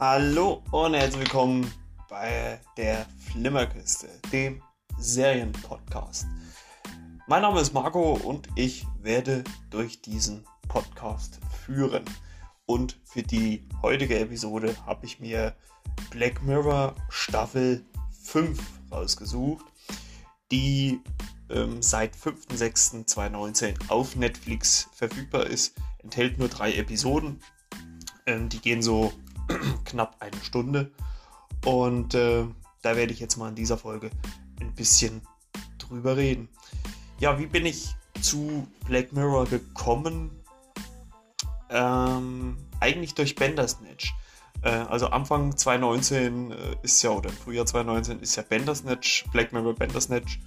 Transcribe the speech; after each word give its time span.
Hallo 0.00 0.62
und 0.70 0.94
herzlich 0.94 1.20
willkommen 1.20 1.70
bei 2.08 2.58
der 2.78 3.04
Flimmerkiste, 3.18 4.08
dem 4.32 4.62
Serienpodcast. 4.96 6.26
Mein 7.26 7.42
Name 7.42 7.60
ist 7.60 7.74
Marco 7.74 8.14
und 8.14 8.48
ich 8.54 8.86
werde 9.02 9.44
durch 9.68 10.00
diesen 10.00 10.46
Podcast 10.68 11.38
führen. 11.66 12.06
Und 12.64 12.98
für 13.04 13.22
die 13.22 13.68
heutige 13.82 14.18
Episode 14.18 14.74
habe 14.86 15.04
ich 15.04 15.20
mir 15.20 15.54
Black 16.08 16.42
Mirror 16.42 16.94
Staffel 17.10 17.84
5 18.22 18.58
rausgesucht, 18.90 19.66
die 20.50 21.02
ähm, 21.50 21.82
seit 21.82 22.16
5.6.2019 22.16 23.90
auf 23.90 24.16
Netflix 24.16 24.88
verfügbar 24.94 25.44
ist. 25.44 25.74
Enthält 25.98 26.38
nur 26.38 26.48
drei 26.48 26.72
Episoden. 26.72 27.42
Ähm, 28.24 28.48
die 28.48 28.60
gehen 28.60 28.80
so 28.80 29.12
knapp 29.84 30.16
eine 30.20 30.36
Stunde. 30.42 30.90
Und 31.64 32.14
äh, 32.14 32.44
da 32.82 32.96
werde 32.96 33.12
ich 33.12 33.20
jetzt 33.20 33.36
mal 33.36 33.48
in 33.48 33.54
dieser 33.54 33.76
Folge 33.76 34.10
ein 34.60 34.74
bisschen 34.74 35.22
drüber 35.78 36.16
reden. 36.16 36.48
Ja, 37.18 37.38
wie 37.38 37.46
bin 37.46 37.66
ich 37.66 37.94
zu 38.20 38.66
Black 38.86 39.12
Mirror 39.12 39.46
gekommen? 39.46 40.30
Ähm, 41.68 42.56
eigentlich 42.80 43.14
durch 43.14 43.34
Bandersnatch. 43.34 44.14
Äh, 44.62 44.70
also 44.70 45.06
Anfang 45.08 45.56
2019 45.56 46.50
äh, 46.50 46.56
ist 46.82 47.02
ja, 47.02 47.10
oder 47.10 47.30
Frühjahr 47.30 47.66
2019 47.66 48.20
ist 48.20 48.36
ja 48.36 48.42
Bandersnatch, 48.42 49.24
Black 49.32 49.52
Mirror 49.52 49.74
Bandersnatch 49.74 50.40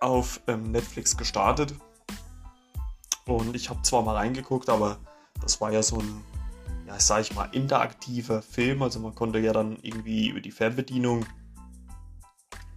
auf 0.00 0.40
ähm, 0.46 0.70
Netflix 0.70 1.16
gestartet. 1.16 1.74
Und 3.26 3.54
ich 3.54 3.68
habe 3.68 3.82
zwar 3.82 4.02
mal 4.02 4.16
reingeguckt, 4.16 4.70
aber 4.70 4.98
das 5.40 5.60
war 5.60 5.72
ja 5.72 5.82
so 5.82 5.98
ein, 5.98 6.24
ja, 6.88 6.98
sag 6.98 7.20
ich 7.20 7.34
mal, 7.34 7.48
interaktiver 7.52 8.40
Film. 8.40 8.82
Also 8.82 8.98
man 8.98 9.14
konnte 9.14 9.38
ja 9.38 9.52
dann 9.52 9.76
irgendwie 9.82 10.28
über 10.28 10.40
die 10.40 10.50
Fernbedienung 10.50 11.26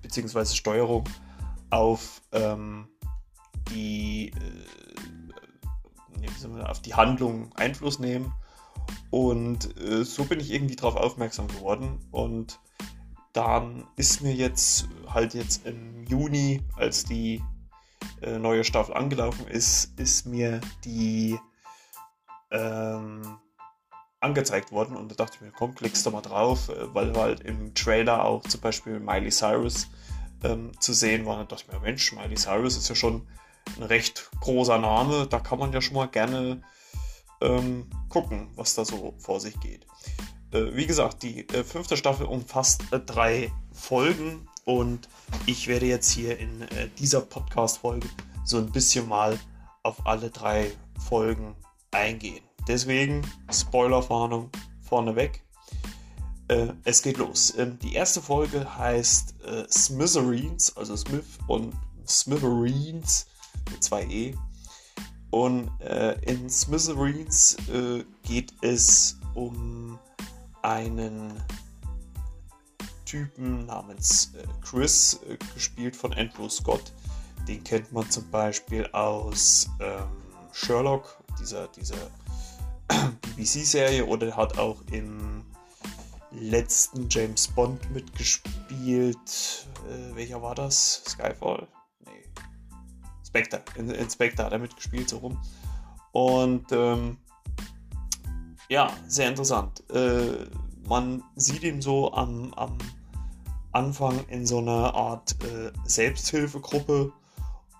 bzw. 0.02 0.46
Steuerung 0.54 1.06
auf 1.70 2.22
ähm, 2.34 2.90
die 3.70 4.32
äh, 4.32 4.66
auf 6.66 6.82
die 6.82 6.94
Handlung 6.94 7.54
Einfluss 7.56 8.00
nehmen. 8.00 8.34
Und 9.10 9.78
äh, 9.80 10.04
so 10.04 10.26
bin 10.26 10.42
ich 10.42 10.52
irgendwie 10.52 10.76
darauf 10.76 10.98
aufmerksam 10.98 11.48
geworden. 11.48 12.00
Und 12.12 12.60
dann 13.32 13.88
ist 13.96 14.22
mir 14.22 14.34
jetzt 14.34 14.90
halt 15.08 15.34
jetzt 15.34 15.66
im 15.66 16.04
Juni, 16.04 16.62
als 16.76 17.06
die 17.06 17.42
äh, 18.22 18.38
neue 18.38 18.66
Staffel 18.66 18.94
angelaufen 18.94 19.48
ist, 19.48 19.98
ist 19.98 20.26
mir 20.26 20.60
die 20.84 21.40
ähm, 22.52 23.38
angezeigt 24.22 24.72
worden 24.72 24.96
und 24.96 25.10
da 25.12 25.16
dachte 25.16 25.36
ich 25.36 25.42
mir, 25.42 25.52
komm, 25.52 25.76
klickst 25.76 26.06
du 26.06 26.12
mal 26.12 26.22
drauf, 26.22 26.70
äh, 26.70 26.94
weil 26.94 27.14
halt 27.16 27.42
im 27.42 27.74
Trailer 27.74 28.24
auch 28.24 28.44
zum 28.44 28.62
Beispiel 28.62 29.00
Miley 29.00 29.32
Cyrus 29.32 29.88
ähm, 30.44 30.72
zu 30.80 30.94
sehen 30.94 31.26
war. 31.26 31.38
Da 31.38 31.44
dachte 31.44 31.66
ich 31.68 31.74
mir, 31.74 31.80
Mensch, 31.80 32.14
Miley 32.14 32.36
Cyrus 32.36 32.78
ist 32.78 32.88
ja 32.88 32.96
schon 32.96 33.28
ein 33.78 33.84
recht 33.84 34.30
großer 34.40 34.78
Name, 34.78 35.28
da 35.28 35.40
kann 35.40 35.60
man 35.60 35.74
ja 35.74 35.82
schon 35.82 35.96
mal 35.96 36.08
gerne 36.08 36.62
ähm, 37.42 37.88
gucken, 38.10 38.50
was 38.56 38.76
da 38.76 38.86
so 38.86 39.14
vor 39.18 39.40
sich 39.40 39.60
geht. 39.60 39.86
Äh, 40.52 40.76
wie 40.76 40.86
gesagt, 40.86 41.24
die 41.24 41.48
äh, 41.50 41.64
fünfte 41.64 41.98
Staffel 41.98 42.26
umfasst 42.26 42.84
äh, 42.92 43.00
drei 43.00 43.52
Folgen 43.72 44.48
und 44.66 45.10
ich 45.46 45.68
werde 45.68 45.88
jetzt 45.88 46.12
hier 46.12 46.38
in 46.38 46.62
äh, 46.62 46.90
dieser 47.00 47.22
Podcast-Folge 47.22 48.08
so 48.46 48.58
ein 48.58 48.72
bisschen 48.72 49.08
mal 49.08 49.40
auf 49.84 50.06
alle 50.06 50.30
drei 50.30 50.72
Folgen 51.08 51.56
eingehen. 51.92 52.44
Deswegen 52.68 53.26
Spoilerwarnung 53.52 54.50
vorneweg. 54.82 55.44
Äh, 56.48 56.74
es 56.84 57.02
geht 57.02 57.18
los. 57.18 57.54
Ähm, 57.58 57.80
die 57.80 57.94
erste 57.94 58.22
Folge 58.22 58.78
heißt 58.78 59.36
äh, 59.46 59.66
Smithereens, 59.70 60.76
also 60.76 60.96
Smith 60.96 61.40
und 61.48 61.74
Smithereens 62.08 63.28
mit 63.70 63.84
zwei 63.84 64.04
E. 64.04 64.36
Und 65.32 65.70
äh, 65.80 66.20
in 66.30 66.50
Smithereens 66.50 67.56
äh, 67.70 68.04
geht 68.24 68.54
es 68.62 69.18
um 69.34 69.98
einen 70.62 71.42
Typen 73.06 73.66
namens 73.66 74.34
äh, 74.36 74.44
Chris, 74.62 75.20
äh, 75.28 75.38
gespielt 75.54 75.96
von 75.96 76.14
Andrew 76.14 76.50
Scott. 76.50 76.92
Den 77.48 77.64
kennt 77.64 77.92
man 77.92 78.10
zum 78.10 78.30
Beispiel 78.30 78.86
aus 78.92 79.70
ähm, 79.80 80.08
Sherlock, 80.52 81.18
dieser, 81.40 81.68
dieser 81.70 82.12
BBC-Serie, 83.36 84.06
oder 84.06 84.36
hat 84.36 84.58
auch 84.58 84.82
im 84.92 85.44
letzten 86.32 87.08
James 87.10 87.48
Bond 87.48 87.92
mitgespielt. 87.92 89.68
Äh, 89.90 90.16
welcher 90.16 90.42
war 90.42 90.56
das? 90.56 91.04
Skyfall? 91.08 91.68
Nee. 92.06 92.24
Spectre. 93.26 93.64
In, 93.76 93.90
in 93.90 94.10
hat 94.10 94.52
er 94.52 94.60
mitgespielt, 94.60 95.10
so 95.10 95.18
rum. 95.18 95.38
Und 96.12 96.72
ähm, 96.72 97.18
ja, 98.70 98.92
sehr 99.08 99.30
interessant. 99.30 99.84
Äh, 99.92 100.46
man 100.88 101.24
sieht 101.36 101.64
ihn 101.64 101.82
so 101.82 102.14
am, 102.14 102.54
am 102.54 102.78
Anfang 103.72 104.26
in 104.28 104.46
so 104.46 104.60
einer 104.60 104.94
Art 104.94 105.36
äh, 105.44 105.72
Selbsthilfegruppe 105.86 107.12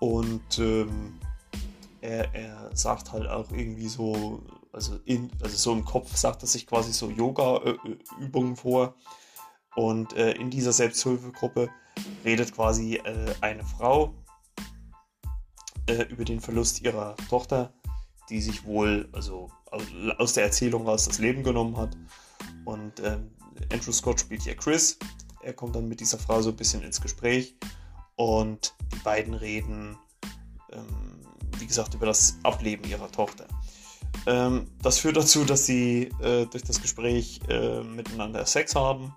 und 0.00 0.58
ähm, 0.58 1.18
er, 2.00 2.34
er 2.34 2.70
sagt 2.74 3.12
halt 3.12 3.28
auch 3.28 3.50
irgendwie 3.52 3.88
so, 3.88 4.42
also, 4.72 4.98
in, 5.04 5.30
also 5.42 5.56
so 5.56 5.72
im 5.72 5.84
Kopf 5.84 6.16
sagt 6.16 6.42
er 6.42 6.48
sich 6.48 6.66
quasi 6.66 6.92
so 6.92 7.10
Yoga-Übungen 7.10 8.56
vor. 8.56 8.94
Und 9.74 10.14
äh, 10.14 10.32
in 10.32 10.50
dieser 10.50 10.72
Selbsthilfegruppe 10.72 11.70
redet 12.24 12.54
quasi 12.54 12.96
äh, 12.96 13.34
eine 13.40 13.64
Frau 13.64 14.14
äh, 15.86 16.02
über 16.04 16.24
den 16.24 16.40
Verlust 16.40 16.82
ihrer 16.82 17.16
Tochter, 17.28 17.72
die 18.28 18.40
sich 18.40 18.64
wohl 18.64 19.08
also 19.12 19.50
aus 20.18 20.34
der 20.34 20.44
Erzählung 20.44 20.86
raus 20.86 21.06
das 21.06 21.18
Leben 21.18 21.42
genommen 21.42 21.76
hat. 21.76 21.96
Und 22.64 23.00
ähm, 23.00 23.30
Andrew 23.72 23.92
Scott 23.92 24.20
spielt 24.20 24.42
hier 24.42 24.56
Chris. 24.56 24.98
Er 25.42 25.54
kommt 25.54 25.74
dann 25.74 25.88
mit 25.88 26.00
dieser 26.00 26.18
Frau 26.18 26.40
so 26.42 26.50
ein 26.50 26.56
bisschen 26.56 26.82
ins 26.82 27.00
Gespräch 27.00 27.56
und 28.16 28.74
die 28.92 28.98
beiden 28.98 29.34
reden, 29.34 29.98
ähm, 30.70 31.20
wie 31.58 31.66
gesagt, 31.66 31.94
über 31.94 32.06
das 32.06 32.38
Ableben 32.42 32.88
ihrer 32.88 33.10
Tochter. 33.10 33.46
Ähm, 34.26 34.70
das 34.82 34.98
führt 34.98 35.16
dazu, 35.16 35.44
dass 35.44 35.66
sie 35.66 36.10
äh, 36.20 36.46
durch 36.46 36.64
das 36.64 36.80
Gespräch 36.80 37.40
äh, 37.48 37.82
miteinander 37.82 38.46
Sex 38.46 38.74
haben 38.74 39.14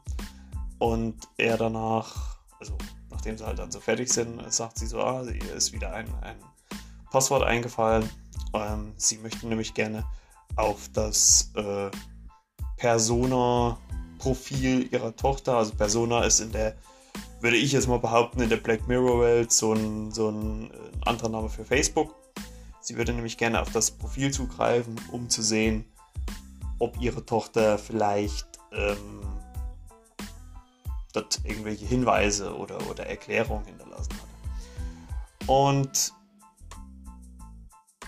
und 0.79 1.15
er 1.37 1.57
danach, 1.57 2.37
also 2.59 2.77
nachdem 3.11 3.37
sie 3.37 3.45
halt 3.45 3.59
dann 3.59 3.71
so 3.71 3.79
fertig 3.79 4.11
sind, 4.11 4.41
sagt 4.51 4.79
sie 4.79 4.87
so, 4.87 5.01
ah, 5.01 5.23
ihr 5.23 5.53
ist 5.53 5.73
wieder 5.73 5.93
ein, 5.93 6.07
ein 6.21 6.37
Passwort 7.11 7.43
eingefallen. 7.43 8.09
Ähm, 8.53 8.93
sie 8.97 9.17
möchte 9.17 9.47
nämlich 9.47 9.73
gerne 9.73 10.05
auf 10.55 10.89
das 10.93 11.51
äh, 11.55 11.89
Persona-Profil 12.77 14.89
ihrer 14.91 15.15
Tochter, 15.15 15.57
also 15.57 15.73
Persona 15.75 16.23
ist 16.23 16.39
in 16.39 16.51
der, 16.51 16.75
würde 17.41 17.57
ich 17.57 17.71
jetzt 17.71 17.87
mal 17.87 17.99
behaupten, 17.99 18.41
in 18.41 18.49
der 18.49 18.57
Black 18.57 18.87
Mirror-Welt 18.87 19.51
so 19.51 19.73
ein, 19.73 20.11
so 20.11 20.29
ein, 20.29 20.71
äh, 20.71 20.73
anderer 21.05 21.29
Name 21.29 21.49
für 21.49 21.63
Facebook 21.63 22.15
Sie 22.85 22.97
würde 22.97 23.13
nämlich 23.13 23.39
gerne 23.39 23.61
auf 23.61 23.71
das 23.71 23.89
Profil 23.89 24.31
zugreifen, 24.31 24.95
um 25.11 25.27
zu 25.27 25.41
sehen, 25.41 25.85
ob 26.77 27.01
ihre 27.01 27.25
Tochter 27.25 27.79
vielleicht 27.79 28.47
ähm, 28.71 29.25
dort 31.13 31.41
irgendwelche 31.43 31.87
Hinweise 31.87 32.55
oder, 32.55 32.77
oder 32.87 33.07
Erklärungen 33.07 33.65
hinterlassen 33.65 34.13
hat. 34.13 35.49
Und 35.49 36.13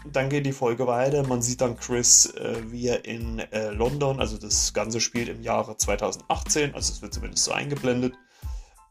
dann 0.05 0.29
geht 0.29 0.45
die 0.45 0.51
Folge 0.51 0.85
weiter. 0.85 1.25
Man 1.25 1.41
sieht 1.41 1.61
dann 1.61 1.75
Chris, 1.75 2.27
äh, 2.35 2.61
wie 2.67 2.87
er 2.87 3.03
in 3.03 3.39
äh, 3.39 3.71
London, 3.71 4.19
also 4.19 4.37
das 4.37 4.75
Ganze 4.75 5.01
spielt 5.01 5.27
im 5.27 5.41
Jahre 5.41 5.75
2018, 5.75 6.75
also 6.75 6.93
es 6.93 7.01
wird 7.01 7.15
zumindest 7.15 7.45
so 7.45 7.51
eingeblendet, 7.51 8.13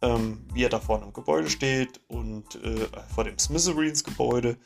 ähm, 0.02 0.44
wie 0.52 0.64
er 0.64 0.68
da 0.68 0.80
vorne 0.80 1.04
im 1.04 1.12
Gebäude 1.12 1.48
steht 1.48 2.00
und 2.08 2.56
äh, 2.56 2.88
vor 3.14 3.22
dem 3.22 3.38
Smithereens-Gebäude 3.38 4.56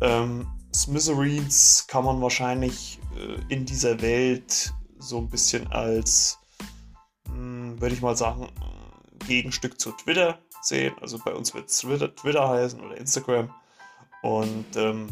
ähm, 0.00 0.46
Smithereens 0.74 1.86
kann 1.88 2.04
man 2.04 2.20
wahrscheinlich 2.20 3.00
äh, 3.16 3.52
in 3.52 3.64
dieser 3.64 4.00
Welt 4.02 4.74
so 4.98 5.18
ein 5.18 5.28
bisschen 5.28 5.66
als, 5.68 6.38
hm, 7.28 7.80
würde 7.80 7.94
ich 7.94 8.02
mal 8.02 8.16
sagen, 8.16 8.48
Gegenstück 9.26 9.80
zu 9.80 9.92
Twitter 9.92 10.38
sehen. 10.62 10.94
Also 11.00 11.18
bei 11.24 11.32
uns 11.32 11.54
wird 11.54 11.68
es 11.68 11.78
Twitter, 11.78 12.14
Twitter 12.14 12.48
heißen 12.48 12.80
oder 12.80 12.96
Instagram. 12.96 13.50
Und 14.22 14.76
ähm, 14.76 15.08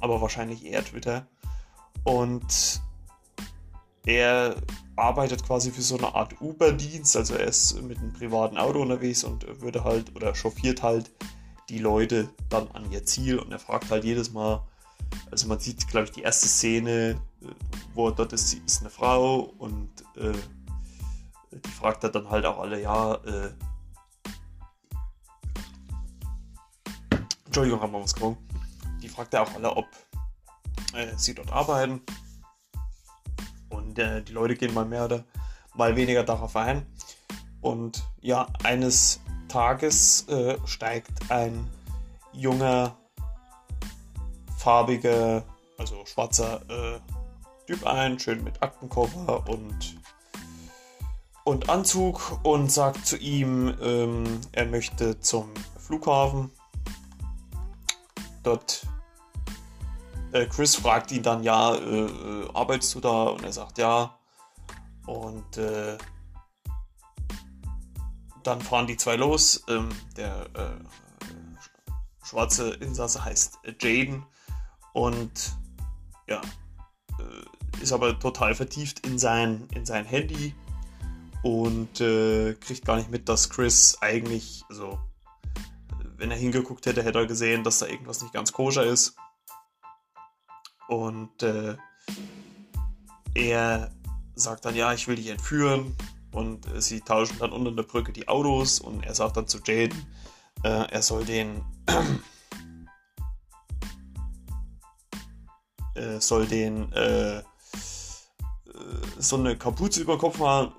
aber 0.00 0.20
wahrscheinlich 0.20 0.64
eher 0.64 0.84
Twitter. 0.84 1.26
Und 2.04 2.80
er 4.06 4.56
arbeitet 4.96 5.44
quasi 5.44 5.70
für 5.70 5.82
so 5.82 5.98
eine 5.98 6.14
Art 6.14 6.40
Uber-Dienst. 6.40 7.16
Also 7.16 7.34
er 7.34 7.46
ist 7.46 7.80
mit 7.82 7.98
einem 7.98 8.12
privaten 8.12 8.56
Auto 8.56 8.80
unterwegs 8.80 9.24
und 9.24 9.60
würde 9.60 9.84
halt 9.84 10.14
oder 10.16 10.34
chauffiert 10.34 10.82
halt 10.82 11.10
die 11.70 11.78
Leute 11.78 12.28
dann 12.48 12.68
an 12.72 12.90
ihr 12.90 13.04
Ziel 13.04 13.38
und 13.38 13.52
er 13.52 13.60
fragt 13.60 13.90
halt 13.90 14.04
jedes 14.04 14.32
Mal, 14.32 14.66
Also 15.30 15.46
man 15.46 15.58
sieht, 15.60 15.86
glaube 15.88 16.06
ich, 16.06 16.10
die 16.10 16.22
erste 16.22 16.48
Szene, 16.48 17.20
äh, 17.42 17.46
wo 17.94 18.08
er 18.08 18.14
dort 18.14 18.32
ist, 18.32 18.52
ist 18.54 18.80
eine 18.80 18.90
Frau 18.90 19.40
und 19.58 19.88
äh, 20.16 20.32
die 21.52 21.70
fragt 21.70 22.04
er 22.04 22.10
dann 22.10 22.28
halt 22.28 22.44
auch 22.44 22.58
alle, 22.58 22.80
ja, 22.80 23.14
äh, 23.14 23.52
Entschuldigung, 27.46 27.80
haben 27.80 27.92
wir 27.92 28.02
was 28.02 28.14
gekommen. 28.14 28.36
Die 29.02 29.08
fragt 29.08 29.34
er 29.34 29.42
auch 29.42 29.54
alle, 29.54 29.76
ob 29.76 29.86
äh, 30.92 31.16
sie 31.16 31.34
dort 31.34 31.50
arbeiten. 31.50 32.00
Und 33.70 33.98
äh, 33.98 34.22
die 34.22 34.32
Leute 34.32 34.54
gehen 34.54 34.72
mal 34.74 34.84
mehr 34.84 35.04
oder 35.04 35.24
mal 35.74 35.96
weniger 35.96 36.22
darauf 36.22 36.54
ein. 36.54 36.86
Und 37.60 38.04
ja, 38.20 38.46
eines 38.62 39.20
Tages 39.50 40.28
äh, 40.28 40.56
steigt 40.64 41.30
ein 41.30 41.68
junger, 42.32 42.96
farbiger, 44.56 45.44
also 45.76 46.04
schwarzer 46.06 46.62
äh, 46.68 47.00
Typ 47.66 47.86
ein, 47.86 48.18
schön 48.18 48.42
mit 48.42 48.62
Aktenkoffer 48.62 49.48
und, 49.48 49.96
und 51.44 51.68
Anzug 51.68 52.40
und 52.42 52.70
sagt 52.70 53.06
zu 53.06 53.16
ihm, 53.16 53.72
ähm, 53.80 54.40
er 54.50 54.66
möchte 54.66 55.20
zum 55.20 55.50
Flughafen. 55.78 56.50
Dort 58.42 58.86
äh, 60.32 60.46
Chris 60.46 60.74
fragt 60.74 61.12
ihn 61.12 61.22
dann, 61.22 61.44
ja, 61.44 61.74
äh, 61.74 62.06
äh 62.06 62.48
arbeitest 62.54 62.96
du 62.96 63.00
da? 63.00 63.22
Und 63.24 63.44
er 63.44 63.52
sagt 63.52 63.78
ja. 63.78 64.18
Und 65.06 65.58
dann 68.42 68.60
fahren 68.60 68.86
die 68.86 68.96
zwei 68.96 69.16
los. 69.16 69.64
Ähm, 69.68 69.88
der 70.16 70.46
äh, 70.54 72.24
schwarze 72.24 72.70
Insasse 72.74 73.24
heißt 73.24 73.58
Jaden 73.80 74.24
und 74.92 75.56
ja, 76.28 76.40
äh, 77.18 77.82
ist 77.82 77.92
aber 77.92 78.18
total 78.18 78.54
vertieft 78.54 79.06
in 79.06 79.18
sein, 79.18 79.66
in 79.74 79.84
sein 79.84 80.04
Handy 80.04 80.54
und 81.42 82.00
äh, 82.00 82.54
kriegt 82.54 82.84
gar 82.84 82.96
nicht 82.96 83.10
mit, 83.10 83.28
dass 83.28 83.50
Chris 83.50 83.98
eigentlich, 84.00 84.62
also 84.68 84.98
wenn 86.16 86.30
er 86.30 86.36
hingeguckt 86.36 86.86
hätte, 86.86 87.02
hätte 87.02 87.18
er 87.18 87.26
gesehen, 87.26 87.64
dass 87.64 87.78
da 87.78 87.86
irgendwas 87.86 88.22
nicht 88.22 88.34
ganz 88.34 88.52
koscher 88.52 88.84
ist. 88.84 89.16
Und 90.86 91.42
äh, 91.42 91.76
er 93.34 93.90
sagt 94.34 94.64
dann, 94.64 94.74
ja, 94.74 94.92
ich 94.92 95.08
will 95.08 95.16
dich 95.16 95.28
entführen. 95.28 95.96
Und 96.32 96.66
äh, 96.66 96.80
sie 96.80 97.00
tauschen 97.00 97.38
dann 97.38 97.52
unter 97.52 97.72
der 97.72 97.82
Brücke 97.82 98.12
die 98.12 98.28
Autos. 98.28 98.80
Und 98.80 99.04
er 99.04 99.14
sagt 99.14 99.36
dann 99.36 99.46
zu 99.46 99.58
Jaden, 99.64 100.06
äh, 100.62 100.90
er 100.90 101.02
soll 101.02 101.24
den 101.24 101.62
äh, 105.94 106.20
soll 106.20 106.46
den 106.46 106.92
äh, 106.92 107.38
äh, 107.38 107.44
so 109.18 109.36
eine 109.36 109.56
Kapuze 109.56 110.00
über 110.00 110.18
Kopf 110.18 110.38
mal, 110.38 110.72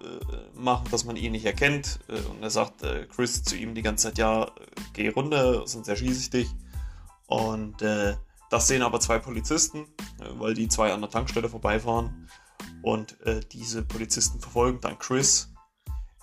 machen, 0.55 0.87
dass 0.91 1.05
man 1.05 1.15
ihn 1.15 1.31
nicht 1.31 1.45
erkennt. 1.45 1.99
und 2.07 2.41
er 2.43 2.49
sagt 2.49 2.83
Chris 3.15 3.43
zu 3.43 3.55
ihm 3.55 3.73
die 3.73 3.81
ganze 3.81 4.07
Zeit, 4.07 4.17
ja, 4.17 4.51
geh 4.93 5.09
runter, 5.09 5.67
sonst 5.67 5.87
erschieße 5.87 6.19
ich 6.19 6.29
dich. 6.29 6.49
Und 7.27 7.81
das 7.81 8.67
sehen 8.67 8.81
aber 8.81 8.99
zwei 8.99 9.17
Polizisten, 9.19 9.87
weil 10.37 10.53
die 10.53 10.67
zwei 10.67 10.93
an 10.93 11.01
der 11.01 11.09
Tankstelle 11.09 11.49
vorbeifahren. 11.49 12.27
Und 12.81 13.19
äh, 13.21 13.41
diese 13.51 13.83
Polizisten 13.83 14.39
verfolgen 14.39 14.79
dann 14.81 14.97
Chris 14.97 15.51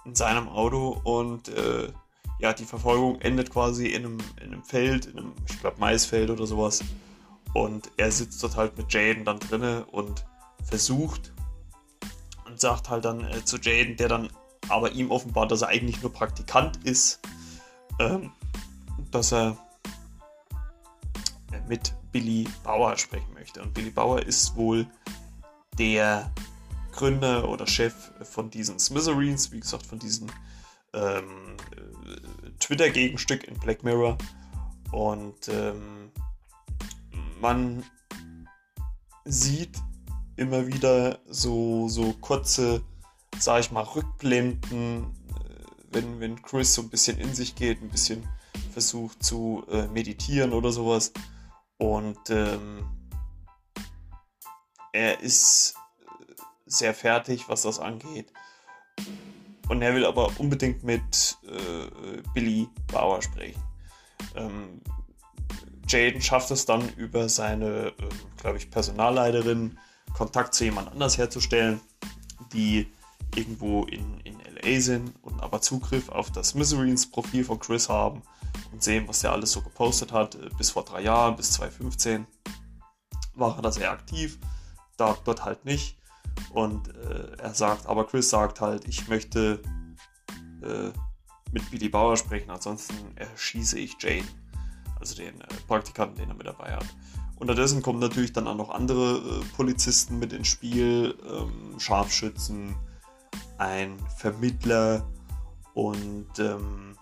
in 0.04 0.14
seinem 0.14 0.48
Auto 0.48 1.00
und 1.04 1.48
äh, 1.48 1.92
ja, 2.38 2.52
die 2.52 2.64
Verfolgung 2.64 3.20
endet 3.20 3.50
quasi 3.50 3.86
in 3.86 4.04
einem, 4.04 4.18
in 4.40 4.52
einem 4.52 4.64
Feld, 4.64 5.06
in 5.06 5.18
einem, 5.18 5.32
ich 5.48 5.60
glaube, 5.60 5.78
Maisfeld 5.80 6.30
oder 6.30 6.46
sowas. 6.46 6.82
Und 7.52 7.90
er 7.96 8.12
sitzt 8.12 8.42
dort 8.42 8.56
halt 8.56 8.76
mit 8.78 8.92
Jaden 8.92 9.24
dann 9.24 9.40
drinne 9.40 9.84
und 9.86 10.24
versucht 10.64 11.32
und 12.46 12.60
sagt 12.60 12.90
halt 12.90 13.04
dann 13.04 13.24
äh, 13.24 13.44
zu 13.44 13.58
Jaden, 13.58 13.96
der 13.96 14.08
dann 14.08 14.28
aber 14.68 14.92
ihm 14.92 15.10
offenbart, 15.10 15.50
dass 15.50 15.62
er 15.62 15.68
eigentlich 15.68 16.02
nur 16.02 16.12
Praktikant 16.12 16.84
ist, 16.84 17.20
ähm, 17.98 18.32
dass 19.10 19.32
er 19.32 19.56
mit 21.68 21.94
Billy 22.12 22.46
Bauer 22.64 22.96
sprechen 22.96 23.32
möchte. 23.34 23.62
Und 23.62 23.74
Billy 23.74 23.90
Bauer 23.90 24.22
ist 24.22 24.56
wohl 24.56 24.86
der 25.78 26.30
Gründer 26.98 27.48
oder 27.48 27.64
Chef 27.64 27.94
von 28.24 28.50
diesen 28.50 28.80
Smithereens, 28.80 29.52
wie 29.52 29.60
gesagt, 29.60 29.86
von 29.86 30.00
diesem 30.00 30.26
ähm, 30.92 31.56
Twitter-Gegenstück 32.58 33.44
in 33.44 33.56
Black 33.60 33.84
Mirror. 33.84 34.18
Und 34.90 35.46
ähm, 35.46 36.10
man 37.40 37.84
sieht 39.24 39.78
immer 40.34 40.66
wieder 40.66 41.20
so, 41.28 41.88
so 41.88 42.14
kurze, 42.14 42.82
sag 43.38 43.60
ich 43.60 43.70
mal, 43.70 43.82
Rückblenden, 43.82 45.04
äh, 45.04 45.64
wenn, 45.92 46.18
wenn 46.18 46.42
Chris 46.42 46.74
so 46.74 46.82
ein 46.82 46.90
bisschen 46.90 47.16
in 47.18 47.32
sich 47.32 47.54
geht, 47.54 47.80
ein 47.80 47.90
bisschen 47.90 48.26
versucht 48.72 49.22
zu 49.22 49.64
äh, 49.70 49.86
meditieren 49.86 50.52
oder 50.52 50.72
sowas. 50.72 51.12
Und 51.76 52.18
ähm, 52.30 52.84
er 54.92 55.20
ist 55.20 55.76
sehr 56.68 56.94
fertig, 56.94 57.48
was 57.48 57.62
das 57.62 57.78
angeht. 57.78 58.32
Und 59.68 59.82
er 59.82 59.94
will 59.94 60.06
aber 60.06 60.30
unbedingt 60.38 60.82
mit 60.82 61.36
äh, 61.44 62.22
Billy 62.32 62.68
Bauer 62.90 63.20
sprechen. 63.20 63.62
Ähm, 64.34 64.80
Jaden 65.86 66.20
schafft 66.20 66.50
es 66.50 66.64
dann 66.64 66.88
über 66.96 67.28
seine, 67.28 67.88
äh, 67.88 67.92
glaube 68.40 68.58
ich, 68.58 68.70
Personalleiterin 68.70 69.78
Kontakt 70.14 70.54
zu 70.54 70.64
jemand 70.64 70.90
anders 70.90 71.18
herzustellen, 71.18 71.80
die 72.52 72.90
irgendwo 73.36 73.84
in, 73.84 74.20
in 74.20 74.38
LA 74.40 74.80
sind 74.80 75.12
und 75.22 75.40
aber 75.42 75.60
Zugriff 75.60 76.08
auf 76.08 76.30
das 76.32 76.54
Miseries-Profil 76.54 77.44
von 77.44 77.58
Chris 77.58 77.88
haben 77.88 78.22
und 78.72 78.82
sehen, 78.82 79.06
was 79.06 79.20
der 79.20 79.32
alles 79.32 79.52
so 79.52 79.60
gepostet 79.60 80.12
hat. 80.12 80.34
Äh, 80.34 80.48
bis 80.56 80.70
vor 80.70 80.84
drei 80.84 81.02
Jahren, 81.02 81.36
bis 81.36 81.52
2015 81.52 82.26
war 83.34 83.56
er 83.56 83.62
da 83.62 83.70
sehr 83.70 83.90
aktiv, 83.90 84.38
da, 84.96 85.16
dort 85.24 85.44
halt 85.44 85.64
nicht. 85.64 85.97
Und 86.50 86.88
äh, 86.88 87.36
er 87.38 87.54
sagt, 87.54 87.86
aber 87.86 88.06
Chris 88.06 88.30
sagt 88.30 88.60
halt, 88.60 88.86
ich 88.88 89.08
möchte 89.08 89.62
äh, 90.62 90.90
mit 91.52 91.70
Billy 91.70 91.88
Bauer 91.88 92.16
sprechen, 92.16 92.50
ansonsten 92.50 92.94
erschieße 93.16 93.78
ich 93.78 93.96
Jane, 94.00 94.26
also 94.98 95.14
den 95.16 95.40
äh, 95.40 95.46
Praktikanten, 95.66 96.16
den 96.16 96.30
er 96.30 96.34
mit 96.34 96.46
dabei 96.46 96.72
hat. 96.72 96.86
Unterdessen 97.36 97.82
kommen 97.82 98.00
natürlich 98.00 98.32
dann 98.32 98.48
auch 98.48 98.56
noch 98.56 98.70
andere 98.70 99.18
äh, 99.18 99.44
Polizisten 99.56 100.18
mit 100.18 100.32
ins 100.32 100.48
Spiel, 100.48 101.16
ähm, 101.28 101.78
Scharfschützen, 101.78 102.74
ein 103.58 103.96
Vermittler 104.16 105.06
und 105.74 106.38
ähm, 106.38 106.96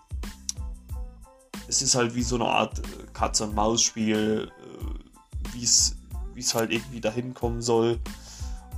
es 1.67 1.81
ist 1.81 1.95
halt 1.95 2.15
wie 2.15 2.23
so 2.23 2.35
eine 2.35 2.45
Art 2.45 2.79
äh, 2.79 2.83
Katz-und-Maus-Spiel, 3.13 4.51
äh, 4.51 5.53
wie 5.53 5.63
es 5.63 6.53
halt 6.53 6.71
irgendwie 6.71 7.01
dahin 7.01 7.33
kommen 7.33 7.61
soll. 7.61 7.99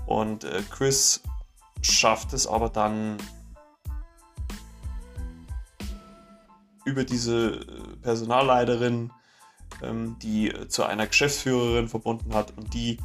Und 0.10 0.44
äh, 0.44 0.63
Chris 0.72 1.22
schafft 1.84 2.34
es 2.34 2.48
aber 2.48 2.70
dann 2.70 3.18
über 6.84 7.04
diese 7.04 7.60
äh, 7.60 7.96
Personalleiterin, 8.01 9.12
ähm, 9.84 10.18
die 10.18 10.51
zu 10.68 10.84
einer 10.84 11.06
Geschäftsführerin 11.06 11.88
verbunden 11.88 12.34
hat 12.34 12.58
und 12.58 12.74
die 12.74 12.98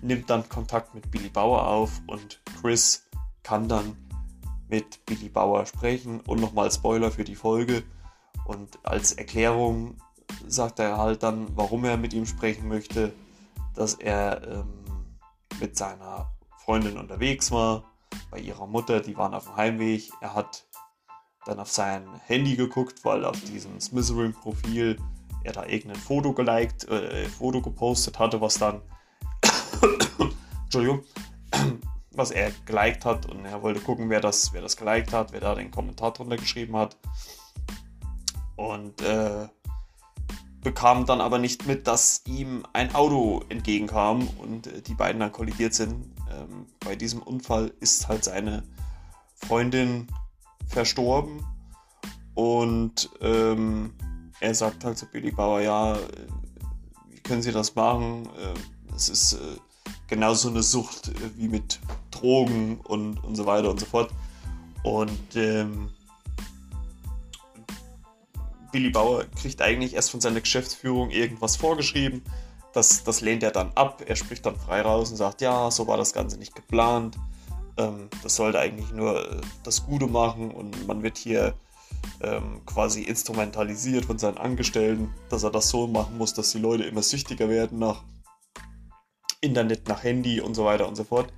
nimmt 0.00 0.30
dann 0.30 0.48
Kontakt 0.48 0.94
mit 0.94 1.10
Billy 1.10 1.28
Bauer 1.28 1.66
auf 1.66 2.00
und 2.06 2.40
Chris 2.62 3.06
kann 3.42 3.68
dann 3.68 3.94
mit 4.70 5.04
Billy 5.04 5.28
Bauer 5.28 5.66
sprechen 5.66 6.20
und 6.20 6.40
nochmal 6.40 6.72
Spoiler 6.72 7.10
für 7.10 7.24
die 7.24 7.34
Folge. 7.34 7.82
Und 8.46 8.78
als 8.84 9.12
Erklärung 9.12 9.98
sagt 10.48 10.78
er 10.78 10.96
halt 10.96 11.22
dann, 11.24 11.48
warum 11.58 11.84
er 11.84 11.98
mit 11.98 12.14
ihm 12.14 12.24
sprechen 12.24 12.68
möchte, 12.68 13.12
dass 13.74 13.92
er 13.92 14.42
ähm, 14.48 14.81
mit 15.62 15.76
seiner 15.76 16.32
Freundin 16.64 16.98
unterwegs 16.98 17.52
war, 17.52 17.84
bei 18.30 18.38
ihrer 18.38 18.66
Mutter, 18.66 19.00
die 19.00 19.16
waren 19.16 19.32
auf 19.32 19.44
dem 19.44 19.56
Heimweg. 19.56 20.10
Er 20.20 20.34
hat 20.34 20.66
dann 21.46 21.60
auf 21.60 21.70
sein 21.70 22.04
Handy 22.26 22.56
geguckt, 22.56 23.04
weil 23.04 23.24
auf 23.24 23.40
diesem 23.44 23.80
Smitherin-Profil 23.80 25.00
er 25.44 25.52
da 25.52 25.64
irgendein 25.64 26.00
Foto 26.00 26.32
geliked, 26.32 26.88
äh, 26.88 27.26
Foto 27.26 27.62
gepostet 27.62 28.18
hatte, 28.18 28.40
was 28.40 28.54
dann, 28.54 28.82
Entschuldigung, 30.64 31.04
was 32.10 32.32
er 32.32 32.50
geliked 32.66 33.04
hat 33.04 33.26
und 33.26 33.44
er 33.44 33.62
wollte 33.62 33.80
gucken, 33.80 34.10
wer 34.10 34.20
das, 34.20 34.52
wer 34.52 34.62
das 34.62 34.76
geliked 34.76 35.12
hat, 35.12 35.32
wer 35.32 35.40
da 35.40 35.54
den 35.54 35.70
Kommentar 35.70 36.12
drunter 36.12 36.36
geschrieben 36.36 36.76
hat. 36.76 36.96
Und 38.56 39.00
äh, 39.02 39.48
bekam 40.62 41.06
dann 41.06 41.20
aber 41.20 41.38
nicht 41.38 41.66
mit, 41.66 41.86
dass 41.86 42.22
ihm 42.26 42.64
ein 42.72 42.94
Auto 42.94 43.42
entgegenkam 43.48 44.28
und 44.38 44.66
äh, 44.66 44.82
die 44.82 44.94
beiden 44.94 45.20
dann 45.20 45.32
kollidiert 45.32 45.74
sind. 45.74 46.12
Ähm, 46.30 46.66
bei 46.80 46.96
diesem 46.96 47.20
Unfall 47.22 47.72
ist 47.80 48.08
halt 48.08 48.24
seine 48.24 48.62
Freundin 49.34 50.06
verstorben 50.66 51.44
und 52.34 53.10
ähm, 53.20 53.92
er 54.40 54.54
sagt 54.54 54.84
halt 54.84 54.98
zu 54.98 55.06
Billy 55.06 55.30
Bauer, 55.30 55.60
ja, 55.60 55.98
wie 57.08 57.20
können 57.20 57.42
sie 57.42 57.52
das 57.52 57.74
machen? 57.74 58.26
Äh, 58.26 58.94
es 58.94 59.08
ist 59.08 59.34
äh, 59.34 59.56
genauso 60.08 60.48
eine 60.48 60.62
Sucht 60.62 61.08
äh, 61.08 61.36
wie 61.36 61.48
mit 61.48 61.80
Drogen 62.10 62.80
und, 62.84 63.22
und 63.24 63.36
so 63.36 63.46
weiter 63.46 63.70
und 63.70 63.80
so 63.80 63.86
fort. 63.86 64.10
Und 64.82 65.36
ähm, 65.36 65.90
Billy 68.72 68.90
Bauer 68.90 69.24
kriegt 69.40 69.62
eigentlich 69.62 69.94
erst 69.94 70.10
von 70.10 70.20
seiner 70.20 70.40
Geschäftsführung 70.40 71.10
irgendwas 71.10 71.56
vorgeschrieben. 71.56 72.22
Das, 72.72 73.04
das 73.04 73.20
lehnt 73.20 73.42
er 73.42 73.50
dann 73.50 73.70
ab. 73.74 74.02
Er 74.06 74.16
spricht 74.16 74.46
dann 74.46 74.56
frei 74.56 74.80
raus 74.80 75.10
und 75.10 75.16
sagt, 75.16 75.42
ja, 75.42 75.70
so 75.70 75.86
war 75.86 75.98
das 75.98 76.14
Ganze 76.14 76.38
nicht 76.38 76.54
geplant. 76.54 77.16
Ähm, 77.76 78.08
das 78.22 78.36
sollte 78.36 78.58
eigentlich 78.58 78.90
nur 78.92 79.30
äh, 79.30 79.40
das 79.62 79.84
Gute 79.84 80.06
machen 80.06 80.50
und 80.50 80.86
man 80.86 81.02
wird 81.02 81.18
hier 81.18 81.54
ähm, 82.22 82.62
quasi 82.66 83.02
instrumentalisiert 83.02 84.06
von 84.06 84.18
seinen 84.18 84.38
Angestellten, 84.38 85.12
dass 85.28 85.42
er 85.42 85.50
das 85.50 85.68
so 85.68 85.86
machen 85.86 86.16
muss, 86.18 86.34
dass 86.34 86.50
die 86.50 86.58
Leute 86.58 86.84
immer 86.84 87.02
süchtiger 87.02 87.48
werden 87.48 87.78
nach 87.78 88.02
Internet, 89.40 89.88
nach 89.88 90.02
Handy 90.02 90.40
und 90.40 90.54
so 90.54 90.64
weiter 90.64 90.88
und 90.88 90.96
so 90.96 91.04
fort. 91.04 91.32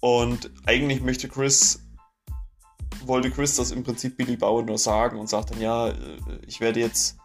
Und 0.00 0.50
eigentlich 0.66 1.02
möchte 1.02 1.28
Chris, 1.28 1.85
wollte 3.04 3.30
Chris 3.30 3.56
das 3.56 3.70
im 3.70 3.84
Prinzip 3.84 4.16
Billy 4.16 4.36
Bauer 4.36 4.62
nur 4.62 4.78
sagen 4.78 5.18
und 5.18 5.28
sagt 5.28 5.50
dann, 5.50 5.60
ja, 5.60 5.88
äh, 5.88 5.94
ich 6.46 6.60
werde 6.60 6.80
jetzt, 6.80 7.16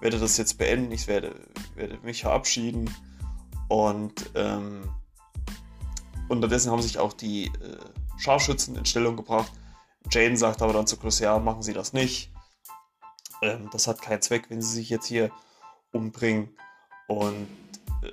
werde 0.00 0.18
das 0.18 0.36
jetzt 0.36 0.58
beenden, 0.58 0.92
ich 0.92 1.06
werde, 1.06 1.34
werde 1.74 1.98
mich 2.02 2.22
verabschieden. 2.22 2.90
Und 3.68 4.30
ähm, 4.34 4.88
unterdessen 6.28 6.70
haben 6.70 6.82
sich 6.82 6.98
auch 6.98 7.12
die 7.12 7.46
äh, 7.46 7.78
Scharfschützen 8.18 8.76
in 8.76 8.86
Stellung 8.86 9.16
gebracht 9.16 9.52
Jaden 10.10 10.36
sagt 10.36 10.62
aber 10.62 10.72
dann 10.72 10.86
zu 10.86 10.96
Chris, 10.96 11.18
ja, 11.18 11.38
machen 11.38 11.62
Sie 11.62 11.72
das 11.72 11.92
nicht. 11.92 12.32
Ähm, 13.42 13.68
das 13.72 13.86
hat 13.86 14.02
keinen 14.02 14.22
Zweck, 14.22 14.48
wenn 14.48 14.62
Sie 14.62 14.74
sich 14.74 14.88
jetzt 14.88 15.06
hier 15.06 15.30
umbringen. 15.92 16.50
Und 17.06 17.48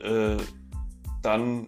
äh, 0.01 0.37
dann. 1.21 1.67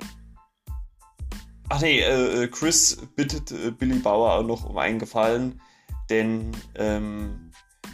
Ach 1.69 1.81
nee, 1.81 1.99
äh, 1.99 2.43
äh 2.43 2.47
Chris 2.47 2.97
bittet 3.15 3.51
äh, 3.51 3.71
Billy 3.71 3.99
Bauer 3.99 4.33
auch 4.33 4.43
noch 4.43 4.69
um 4.69 4.77
einen 4.77 4.99
Gefallen, 4.99 5.61
denn 6.09 6.51
ähm, 6.75 7.51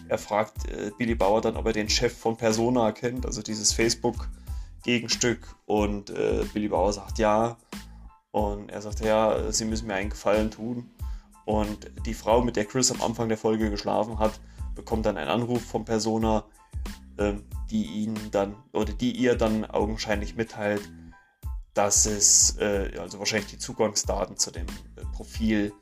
er 0.10 0.18
fragt 0.18 0.70
äh, 0.70 0.92
Billy 0.98 1.16
Bauer 1.16 1.42
dann, 1.42 1.58
ob 1.58 1.66
er 1.66 1.74
den 1.74 1.90
Chef 1.90 2.16
von 2.16 2.38
Persona 2.38 2.92
kennt, 2.92 3.26
also 3.26 3.42
dieses 3.42 3.74
Facebook-Gegenstück. 3.74 5.56
Und 5.66 6.12
äh, 6.12 6.46
Billy 6.54 6.68
Bauer 6.68 6.94
sagt 6.94 7.18
ja. 7.20 7.58
Und 8.32 8.70
er 8.72 8.82
sagt, 8.82 9.00
ja, 9.00 9.52
Sie 9.52 9.66
müssen 9.66 9.88
mir 9.88 9.96
einen 9.96 10.10
Gefallen 10.10 10.52
tun. 10.52 10.90
Und 11.46 11.92
die 12.06 12.14
Frau, 12.14 12.42
mit 12.42 12.56
der 12.56 12.66
Chris 12.66 12.92
am 12.92 13.02
Anfang 13.02 13.28
der 13.28 13.38
Folge 13.38 13.70
geschlafen 13.70 14.20
hat, 14.20 14.40
bekommt 14.76 15.06
dann 15.06 15.18
einen 15.18 15.30
Anruf 15.30 15.64
von 15.64 15.86
Persona, 15.86 16.46
ähm, 17.18 17.44
die 17.70 17.86
ihn 17.86 18.18
dann 18.32 18.56
oder 18.72 18.94
die 18.94 19.12
ihr 19.12 19.36
dann 19.36 19.66
augenscheinlich 19.66 20.36
mitteilt, 20.36 20.82
dass 21.74 22.06
es 22.06 22.58
äh, 22.58 22.92
also 23.00 23.20
wahrscheinlich 23.20 23.50
die 23.50 23.58
Zugangsdaten 23.58 24.38
zu 24.38 24.52
dem 24.52 24.68
äh, 24.96 25.02
Profil 25.14 25.74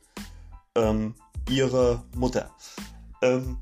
ähm, 0.76 1.16
ihrer 1.50 2.04
Mutter. 2.16 2.52
Ähm, 3.22 3.58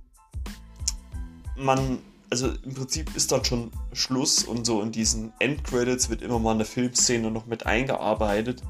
man, 1.56 2.00
also 2.30 2.50
im 2.64 2.74
Prinzip 2.74 3.16
ist 3.16 3.32
dann 3.32 3.44
schon 3.44 3.72
Schluss 3.94 4.44
und 4.44 4.66
so 4.66 4.82
in 4.82 4.92
diesen 4.92 5.34
Endcredits 5.40 6.10
wird 6.10 6.22
immer 6.22 6.40
mal 6.40 6.54
eine 6.54 6.66
Filmszene 6.66 7.32
noch 7.32 7.46
mit 7.48 7.66
eingearbeitet 7.66 8.62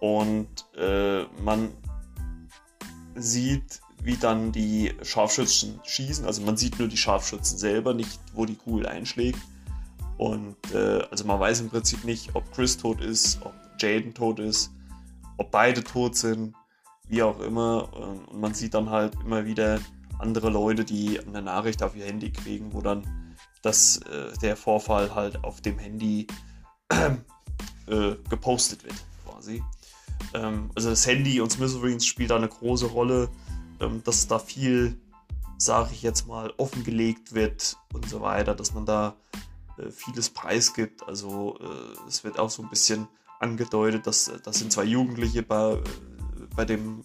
und 0.00 0.48
äh, 0.76 1.24
man 1.42 1.72
sieht, 3.14 3.80
wie 4.02 4.16
dann 4.16 4.50
die 4.50 4.94
Scharfschützen 5.02 5.78
schießen. 5.84 6.24
Also 6.24 6.42
man 6.42 6.56
sieht 6.56 6.78
nur 6.78 6.88
die 6.88 6.96
Scharfschützen 6.96 7.58
selber, 7.58 7.94
nicht 7.94 8.18
wo 8.32 8.46
die 8.46 8.56
Kugel 8.56 8.86
einschlägt. 8.86 9.38
Und 10.20 10.58
äh, 10.74 11.00
also 11.10 11.24
man 11.24 11.40
weiß 11.40 11.62
im 11.62 11.70
Prinzip 11.70 12.04
nicht, 12.04 12.34
ob 12.34 12.52
Chris 12.52 12.76
tot 12.76 13.00
ist, 13.00 13.40
ob 13.40 13.54
Jaden 13.78 14.12
tot 14.12 14.38
ist, 14.38 14.70
ob 15.38 15.50
beide 15.50 15.82
tot 15.82 16.14
sind, 16.14 16.54
wie 17.08 17.22
auch 17.22 17.40
immer. 17.40 17.90
Und 17.94 18.38
man 18.38 18.52
sieht 18.52 18.74
dann 18.74 18.90
halt 18.90 19.14
immer 19.24 19.46
wieder 19.46 19.80
andere 20.18 20.50
Leute, 20.50 20.84
die 20.84 21.18
eine 21.18 21.40
Nachricht 21.40 21.82
auf 21.82 21.96
ihr 21.96 22.04
Handy 22.04 22.30
kriegen, 22.30 22.74
wo 22.74 22.82
dann 22.82 23.34
das, 23.62 23.96
äh, 23.96 24.36
der 24.42 24.58
Vorfall 24.58 25.14
halt 25.14 25.42
auf 25.42 25.62
dem 25.62 25.78
Handy 25.78 26.26
äh, 26.90 28.16
gepostet 28.28 28.84
wird, 28.84 29.02
quasi. 29.24 29.62
Ähm, 30.34 30.70
also 30.74 30.90
das 30.90 31.06
Handy 31.06 31.40
und 31.40 31.50
Smithereens 31.50 32.04
spielt 32.04 32.28
da 32.28 32.36
eine 32.36 32.48
große 32.48 32.88
Rolle, 32.88 33.30
ähm, 33.80 34.02
dass 34.04 34.28
da 34.28 34.38
viel, 34.38 35.00
sage 35.56 35.92
ich 35.94 36.02
jetzt 36.02 36.28
mal, 36.28 36.52
offengelegt 36.58 37.32
wird 37.32 37.78
und 37.94 38.06
so 38.06 38.20
weiter, 38.20 38.54
dass 38.54 38.74
man 38.74 38.84
da 38.84 39.16
äh, 39.80 39.90
vieles 39.90 40.30
preisgibt. 40.30 41.06
Also 41.06 41.58
äh, 41.60 42.08
es 42.08 42.24
wird 42.24 42.38
auch 42.38 42.50
so 42.50 42.62
ein 42.62 42.70
bisschen 42.70 43.08
angedeutet, 43.38 44.06
dass 44.06 44.28
äh, 44.28 44.38
das 44.42 44.58
sind 44.58 44.72
zwei 44.72 44.84
Jugendliche 44.84 45.42
bei, 45.42 45.72
äh, 45.72 45.82
bei 46.54 46.64
dem 46.64 47.02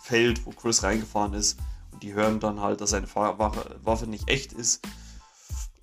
Feld, 0.00 0.44
wo 0.46 0.50
Chris 0.50 0.82
reingefahren 0.82 1.34
ist 1.34 1.58
und 1.92 2.02
die 2.02 2.14
hören 2.14 2.40
dann 2.40 2.60
halt, 2.60 2.80
dass 2.80 2.90
seine 2.90 3.08
Waffe 3.14 4.06
nicht 4.06 4.28
echt 4.28 4.52
ist, 4.52 4.86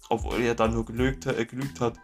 obwohl 0.10 0.42
er 0.42 0.56
dann 0.56 0.74
nur 0.74 0.86
gelügt, 0.86 1.26
äh, 1.26 1.46
gelügt 1.46 1.80
hat. 1.80 1.96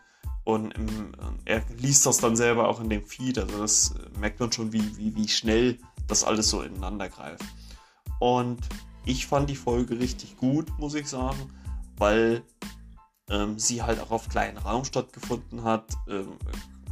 Und 0.44 0.72
im, 0.72 1.12
er 1.46 1.64
liest 1.78 2.06
das 2.06 2.18
dann 2.18 2.36
selber 2.36 2.68
auch 2.70 2.80
in 2.80 2.90
dem 2.90 3.06
Feed. 3.06 3.38
Also 3.38 3.60
das 3.60 3.94
merkt 4.20 4.40
man 4.40 4.52
schon, 4.52 4.74
wie, 4.74 4.98
wie, 4.98 5.16
wie 5.16 5.28
schnell 5.28 5.78
das 6.08 6.24
alles 6.24 6.50
so 6.50 6.62
ineinander 6.62 7.08
greift. 7.08 7.46
Und 8.20 8.60
ich 9.06 9.28
fand 9.28 9.50
die 9.50 9.56
Folge 9.56 10.00
richtig 10.00 10.38
gut, 10.38 10.68
muss 10.80 10.96
ich 10.96 11.08
sagen, 11.08 11.54
weil 11.98 12.44
ähm, 13.30 13.60
sie 13.60 13.82
halt 13.82 14.00
auch 14.00 14.12
auf 14.12 14.30
kleinen 14.30 14.58
Raum 14.58 14.86
stattgefunden 14.86 15.64
hat. 15.64 15.94
Ähm, 16.08 16.38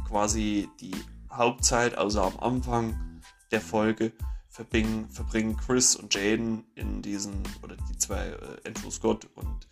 quasi 0.06 0.68
die 0.80 0.94
Hauptzeit, 1.30 1.96
also 1.96 2.22
am 2.22 2.38
Anfang 2.40 3.20
der 3.50 3.60
Folge, 3.60 4.12
verbringen, 4.48 5.08
verbringen 5.10 5.56
Chris 5.56 5.94
und 5.94 6.14
Jaden 6.14 6.64
in 6.74 7.02
diesen, 7.02 7.42
oder 7.62 7.76
die 7.76 7.96
zwei, 7.96 8.28
äh, 8.28 8.68
Andrew 8.68 8.90
Scott 8.90 9.28
und 9.34 9.68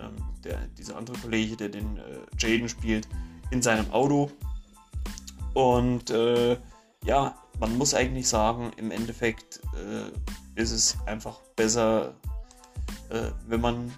ähm, 0.00 0.16
der, 0.44 0.66
dieser 0.68 0.96
andere 0.96 1.16
Kollege, 1.18 1.56
der 1.56 1.68
den 1.68 1.96
äh, 1.96 2.18
Jaden 2.38 2.68
spielt, 2.68 3.08
in 3.50 3.62
seinem 3.62 3.90
Auto. 3.92 4.30
Und 5.54 6.10
äh, 6.10 6.58
ja, 7.04 7.34
man 7.58 7.78
muss 7.78 7.94
eigentlich 7.94 8.28
sagen, 8.28 8.72
im 8.76 8.90
Endeffekt 8.90 9.60
äh, 9.74 10.60
ist 10.60 10.72
es 10.72 10.98
einfach 11.06 11.40
besser, 11.54 12.14
äh, 13.08 13.30
wenn 13.46 13.60
man 13.60 13.92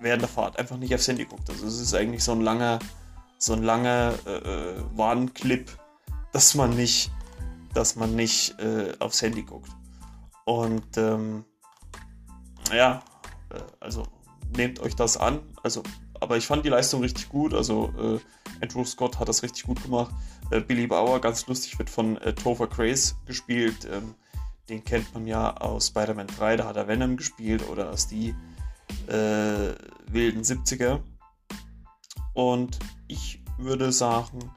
während 0.00 0.22
der 0.22 0.28
Fahrt 0.28 0.58
einfach 0.58 0.76
nicht 0.76 0.94
aufs 0.94 1.08
Handy 1.08 1.24
guckt. 1.24 1.48
Also 1.50 1.66
es 1.66 1.80
ist 1.80 1.94
eigentlich 1.94 2.22
so 2.22 2.32
ein 2.32 2.40
langer, 2.40 2.78
so 3.38 3.52
ein 3.52 3.62
langer 3.62 4.14
äh, 4.26 4.30
äh 4.30 4.74
Warnclip, 4.94 5.70
dass 6.32 6.54
man 6.54 6.76
nicht, 6.76 7.10
dass 7.74 7.96
man 7.96 8.14
nicht 8.14 8.58
äh, 8.60 8.92
aufs 8.98 9.22
Handy 9.22 9.42
guckt. 9.42 9.70
Und 10.44 10.96
ähm, 10.96 11.44
ja, 12.72 13.02
äh, 13.50 13.60
also 13.80 14.04
nehmt 14.56 14.80
euch 14.80 14.94
das 14.94 15.16
an. 15.16 15.40
Also, 15.62 15.82
aber 16.20 16.36
ich 16.36 16.46
fand 16.46 16.64
die 16.64 16.68
Leistung 16.70 17.00
richtig 17.00 17.28
gut. 17.28 17.54
Also 17.54 17.92
äh, 17.98 18.18
Andrew 18.62 18.84
Scott 18.84 19.18
hat 19.18 19.28
das 19.28 19.42
richtig 19.42 19.64
gut 19.64 19.82
gemacht. 19.82 20.14
Äh, 20.50 20.60
Billy 20.60 20.86
Bauer, 20.86 21.20
ganz 21.20 21.46
lustig, 21.46 21.78
wird 21.78 21.90
von 21.90 22.16
äh, 22.18 22.34
Topher 22.34 22.68
Grace 22.68 23.16
gespielt. 23.26 23.88
Ähm, 23.90 24.14
den 24.68 24.84
kennt 24.84 25.12
man 25.14 25.26
ja 25.26 25.56
aus 25.56 25.88
Spider-Man 25.88 26.26
3, 26.26 26.56
da 26.56 26.66
hat 26.66 26.76
er 26.76 26.88
Venom 26.88 27.16
gespielt 27.16 27.68
oder 27.68 27.90
aus 27.90 28.08
die 28.08 28.34
äh, 29.08 29.74
wilden 30.10 30.42
70er. 30.42 31.00
Und 32.34 32.78
ich 33.08 33.42
würde 33.58 33.92
sagen, 33.92 34.50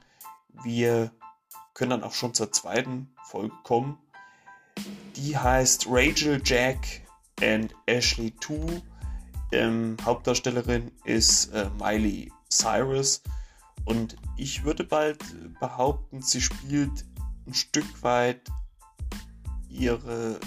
wir 0.62 1.10
können 1.74 1.90
dann 1.90 2.04
auch 2.04 2.12
schon 2.12 2.34
zur 2.34 2.52
zweiten 2.52 3.14
Folge 3.24 3.54
kommen. 3.64 3.98
Die 5.16 5.36
heißt 5.36 5.86
Rachel 5.88 6.40
Jack 6.44 7.02
and 7.40 7.74
Ashley 7.86 8.34
2. 8.40 8.82
Ähm, 9.52 9.96
Hauptdarstellerin 10.04 10.92
ist 11.04 11.52
äh, 11.52 11.68
Miley 11.78 12.30
Cyrus 12.48 13.22
und 13.84 14.16
ich 14.36 14.64
würde 14.64 14.84
bald 14.84 15.18
behaupten, 15.58 16.22
sie 16.22 16.40
spielt 16.40 17.04
ein 17.46 17.54
Stück 17.54 18.02
weit 18.02 18.42
ihre 19.68 20.38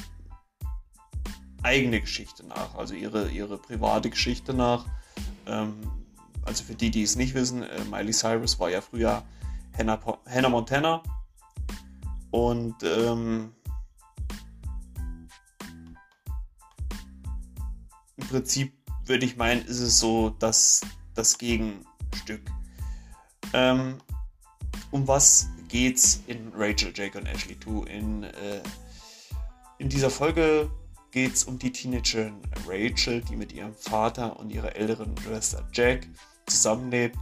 eigene 1.63 2.01
Geschichte 2.01 2.45
nach, 2.45 2.75
also 2.75 2.93
ihre, 2.93 3.29
ihre 3.29 3.57
private 3.57 4.09
Geschichte 4.09 4.53
nach. 4.53 4.85
Ähm, 5.47 5.73
also 6.45 6.63
für 6.63 6.75
die, 6.75 6.91
die 6.91 7.03
es 7.03 7.15
nicht 7.15 7.33
wissen, 7.33 7.63
äh, 7.63 7.83
Miley 7.85 8.11
Cyrus 8.11 8.59
war 8.59 8.69
ja 8.69 8.81
früher 8.81 9.23
Hannah, 9.77 9.99
Hannah 10.27 10.49
Montana 10.49 11.01
und 12.31 12.75
ähm, 12.83 13.53
im 18.17 18.27
Prinzip 18.27 18.73
würde 19.05 19.25
ich 19.25 19.37
meinen, 19.37 19.65
ist 19.65 19.79
es 19.79 19.99
so 19.99 20.29
dass 20.31 20.81
das 21.13 21.37
Gegenstück. 21.37 22.41
Ähm, 23.53 23.99
um 24.91 25.07
was 25.07 25.47
geht's 25.69 26.21
in 26.27 26.51
Rachel, 26.55 26.91
Jake 26.93 27.17
und 27.17 27.25
Ashley 27.25 27.59
2? 27.59 27.89
In, 27.91 28.23
äh, 28.23 28.61
in 29.79 29.89
dieser 29.89 30.09
Folge 30.09 30.69
geht 31.13 31.35
es 31.35 31.43
um 31.43 31.59
die 31.59 31.71
Teenagerin 31.71 32.41
Rachel, 32.67 33.21
die 33.21 33.35
mit 33.35 33.53
ihrem 33.53 33.75
Vater 33.75 34.39
und 34.39 34.49
ihrer 34.49 34.75
älteren 34.75 35.15
Schwester 35.17 35.65
Jack 35.71 36.07
zusammenlebt. 36.47 37.17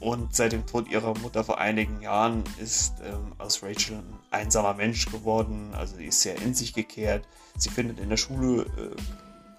Und 0.00 0.34
seit 0.34 0.52
dem 0.52 0.66
Tod 0.66 0.88
ihrer 0.88 1.16
Mutter 1.18 1.44
vor 1.44 1.58
einigen 1.58 2.00
Jahren 2.00 2.42
ist 2.58 2.94
ähm, 3.04 3.34
aus 3.38 3.62
Rachel 3.62 3.98
ein 3.98 4.18
einsamer 4.30 4.72
Mensch 4.72 5.06
geworden. 5.06 5.74
Also 5.74 5.96
sie 5.96 6.06
ist 6.06 6.22
sehr 6.22 6.40
in 6.40 6.54
sich 6.54 6.72
gekehrt. 6.72 7.28
Sie 7.58 7.68
findet 7.68 8.00
in 8.00 8.08
der 8.08 8.16
Schule 8.16 8.62
äh, 8.62 8.96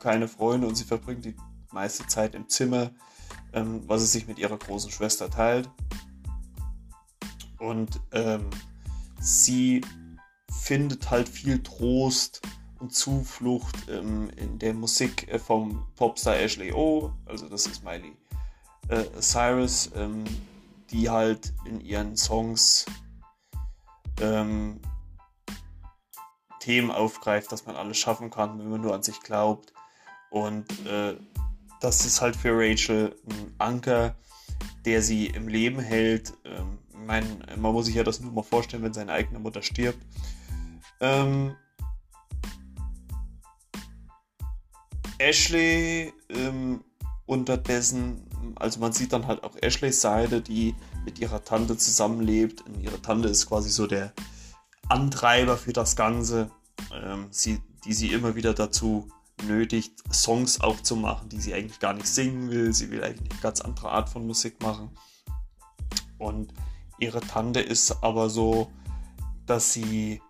keine 0.01 0.27
Freunde 0.27 0.67
und 0.67 0.75
sie 0.75 0.83
verbringt 0.83 1.25
die 1.25 1.35
meiste 1.71 2.07
Zeit 2.07 2.33
im 2.33 2.49
Zimmer, 2.49 2.89
ähm, 3.53 3.83
was 3.85 4.01
sie 4.01 4.07
sich 4.07 4.27
mit 4.27 4.39
ihrer 4.39 4.57
großen 4.57 4.89
Schwester 4.89 5.29
teilt. 5.29 5.69
Und 7.59 7.99
ähm, 8.11 8.49
sie 9.19 9.81
findet 10.51 11.11
halt 11.11 11.29
viel 11.29 11.61
Trost 11.61 12.41
und 12.81 12.93
Zuflucht 12.93 13.89
ähm, 13.89 14.29
in 14.35 14.59
der 14.59 14.73
Musik 14.73 15.27
äh, 15.29 15.39
vom 15.39 15.85
Popstar 15.95 16.35
Ashley 16.35 16.73
O, 16.73 17.13
also 17.25 17.47
das 17.47 17.67
ist 17.67 17.83
Miley 17.83 18.17
äh, 18.89 19.03
Cyrus, 19.19 19.91
ähm, 19.95 20.23
die 20.89 21.09
halt 21.09 21.53
in 21.65 21.79
ihren 21.79 22.17
Songs 22.17 22.85
ähm, 24.19 24.79
Themen 26.59 26.91
aufgreift, 26.91 27.51
dass 27.51 27.65
man 27.65 27.75
alles 27.75 27.97
schaffen 27.97 28.29
kann, 28.29 28.59
wenn 28.59 28.69
man 28.69 28.81
nur 28.81 28.93
an 28.93 29.03
sich 29.03 29.19
glaubt. 29.21 29.73
Und 30.29 30.67
äh, 30.85 31.15
das 31.79 32.05
ist 32.05 32.21
halt 32.21 32.35
für 32.35 32.51
Rachel 32.53 33.15
ein 33.29 33.55
Anker, 33.57 34.15
der 34.85 35.01
sie 35.01 35.27
im 35.27 35.47
Leben 35.47 35.79
hält. 35.79 36.33
Ähm, 36.45 36.77
mein, 36.93 37.43
man 37.57 37.73
muss 37.73 37.87
sich 37.87 37.95
ja 37.95 38.03
das 38.03 38.19
nur 38.19 38.31
mal 38.31 38.43
vorstellen, 38.43 38.83
wenn 38.83 38.93
seine 38.93 39.11
eigene 39.11 39.39
Mutter 39.39 39.61
stirbt. 39.61 39.99
Ähm, 40.99 41.55
Ashley 45.21 46.13
ähm, 46.29 46.83
unterdessen, 47.25 48.27
also 48.55 48.79
man 48.79 48.91
sieht 48.91 49.13
dann 49.13 49.27
halt 49.27 49.43
auch 49.43 49.55
Ashleys 49.61 50.01
Seite, 50.01 50.41
die 50.41 50.75
mit 51.05 51.19
ihrer 51.19 51.43
Tante 51.43 51.77
zusammenlebt. 51.77 52.61
Und 52.65 52.81
ihre 52.81 53.01
Tante 53.01 53.29
ist 53.29 53.47
quasi 53.47 53.69
so 53.69 53.87
der 53.87 54.13
Antreiber 54.89 55.57
für 55.57 55.73
das 55.73 55.95
Ganze, 55.95 56.51
ähm, 56.93 57.27
sie, 57.29 57.59
die 57.85 57.93
sie 57.93 58.11
immer 58.11 58.35
wieder 58.35 58.53
dazu 58.53 59.07
nötigt, 59.47 59.93
Songs 60.13 60.59
auch 60.61 60.81
zu 60.81 60.95
machen, 60.95 61.29
die 61.29 61.39
sie 61.39 61.53
eigentlich 61.53 61.79
gar 61.79 61.93
nicht 61.93 62.07
singen 62.07 62.49
will. 62.51 62.73
Sie 62.73 62.91
will 62.91 63.03
eigentlich 63.03 63.31
eine 63.31 63.41
ganz 63.41 63.61
andere 63.61 63.91
Art 63.91 64.09
von 64.09 64.27
Musik 64.27 64.61
machen. 64.61 64.89
Und 66.17 66.53
ihre 66.99 67.21
Tante 67.21 67.61
ist 67.61 68.03
aber 68.03 68.29
so, 68.29 68.71
dass 69.45 69.73
sie 69.73 70.21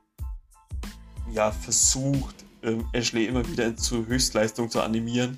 ja 1.31 1.51
versucht, 1.51 2.45
ähm, 2.63 2.87
Ashley 2.93 3.25
immer 3.25 3.47
wieder 3.47 3.75
zu 3.75 4.05
Höchstleistung 4.05 4.69
zu 4.69 4.81
animieren. 4.81 5.37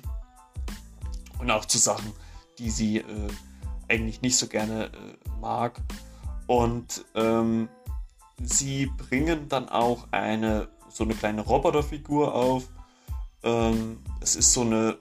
Und 1.38 1.50
auch 1.50 1.64
zu 1.64 1.78
Sachen, 1.78 2.12
die 2.58 2.70
sie 2.70 2.98
äh, 2.98 3.28
eigentlich 3.88 4.22
nicht 4.22 4.36
so 4.36 4.46
gerne 4.46 4.86
äh, 4.86 5.40
mag. 5.40 5.80
Und 6.46 7.04
ähm, 7.14 7.68
sie 8.42 8.86
bringen 8.86 9.48
dann 9.48 9.68
auch 9.68 10.08
eine 10.10 10.68
so 10.94 11.04
eine 11.04 11.14
kleine 11.14 11.42
Roboterfigur 11.42 12.32
auf. 12.34 12.68
Ähm, 13.42 13.98
es 14.20 14.36
ist 14.36 14.52
so 14.52 14.60
eine, 14.60 14.96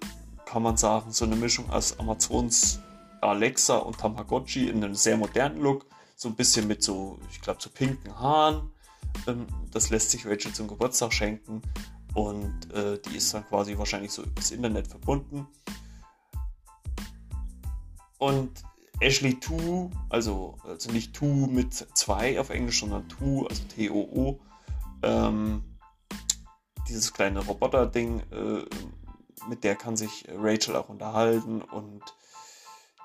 kann 0.46 0.64
man 0.64 0.76
sagen, 0.76 1.12
so 1.12 1.24
eine 1.24 1.36
Mischung 1.36 1.70
aus 1.70 2.00
Amazons 2.00 2.80
Alexa 3.22 3.78
und 3.78 4.00
Tamagotchi 4.00 4.68
in 4.68 4.84
einem 4.84 4.96
sehr 4.96 5.18
modernen 5.18 5.62
Look. 5.62 5.86
So 6.16 6.30
ein 6.30 6.36
bisschen 6.36 6.68
mit 6.68 6.84
so, 6.84 7.20
ich 7.32 7.42
glaube, 7.42 7.62
so 7.62 7.70
pinken 7.70 8.18
Haaren. 8.20 8.72
Ähm, 9.28 9.46
das 9.72 9.92
lässt 9.92 10.10
sich 10.10 10.26
Rachel 10.26 10.52
zum 10.52 10.68
Geburtstag 10.68 11.14
schenken 11.14 11.62
und 12.14 12.72
äh, 12.74 13.00
die 13.00 13.18
ist 13.18 13.34
dann 13.34 13.46
quasi 13.48 13.78
wahrscheinlich 13.78 14.12
so 14.12 14.24
übers 14.24 14.52
Internet 14.52 14.88
verbunden. 14.88 15.48
Und 18.18 18.64
Ashley 19.00 19.40
2, 19.40 19.90
also, 20.10 20.58
also 20.64 20.92
nicht 20.92 21.16
2 21.16 21.26
mit 21.48 21.74
2 21.74 22.40
auf 22.40 22.50
Englisch, 22.50 22.80
sondern 22.80 23.10
2, 23.10 23.48
also 23.50 23.64
T-O-O, 23.76 24.40
ähm, 25.02 25.64
dieses 26.88 27.12
kleine 27.12 27.44
Roboter-Ding, 27.44 28.22
äh, 28.32 28.66
mit 29.50 29.64
der 29.64 29.76
kann 29.76 29.98
sich 29.98 30.26
Rachel 30.30 30.76
auch 30.76 30.90
unterhalten 30.90 31.62
und 31.62 32.02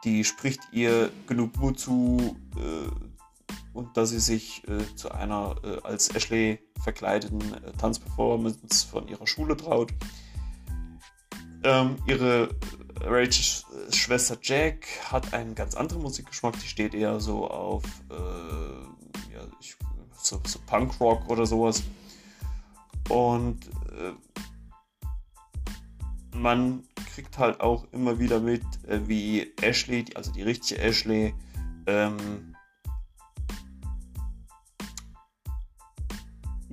die 0.04 0.24
spricht 0.24 0.60
ihr 0.72 1.10
genug 1.26 1.56
Mut 1.56 1.80
zu, 1.80 2.36
äh, 2.56 3.07
und 3.72 3.96
dass 3.96 4.10
sie 4.10 4.20
sich 4.20 4.62
äh, 4.68 4.94
zu 4.96 5.10
einer 5.10 5.56
äh, 5.62 5.78
als 5.82 6.14
Ashley 6.14 6.58
verkleideten 6.82 7.40
äh, 7.54 7.72
Tanzperformance 7.72 8.86
von 8.86 9.08
ihrer 9.08 9.26
Schule 9.26 9.56
traut. 9.56 9.92
Ähm, 11.64 11.96
ihre 12.06 12.50
Rachels 13.00 13.64
Schwester 13.90 14.36
Jack 14.42 14.86
hat 15.10 15.32
einen 15.34 15.54
ganz 15.54 15.74
anderen 15.74 16.02
Musikgeschmack. 16.02 16.58
Die 16.60 16.66
steht 16.66 16.94
eher 16.94 17.20
so 17.20 17.48
auf 17.48 17.84
äh, 18.10 19.34
ja, 19.34 19.40
ich, 19.60 19.76
so, 20.16 20.40
so 20.44 20.58
Punkrock 20.66 21.28
oder 21.28 21.46
sowas. 21.46 21.82
Und 23.08 23.66
äh, 23.66 24.12
man 26.36 26.84
kriegt 27.14 27.38
halt 27.38 27.60
auch 27.60 27.86
immer 27.92 28.18
wieder 28.18 28.40
mit, 28.40 28.62
äh, 28.86 29.00
wie 29.06 29.52
Ashley, 29.60 30.04
also 30.14 30.32
die 30.32 30.42
richtige 30.42 30.80
Ashley, 30.80 31.34
ähm, 31.86 32.47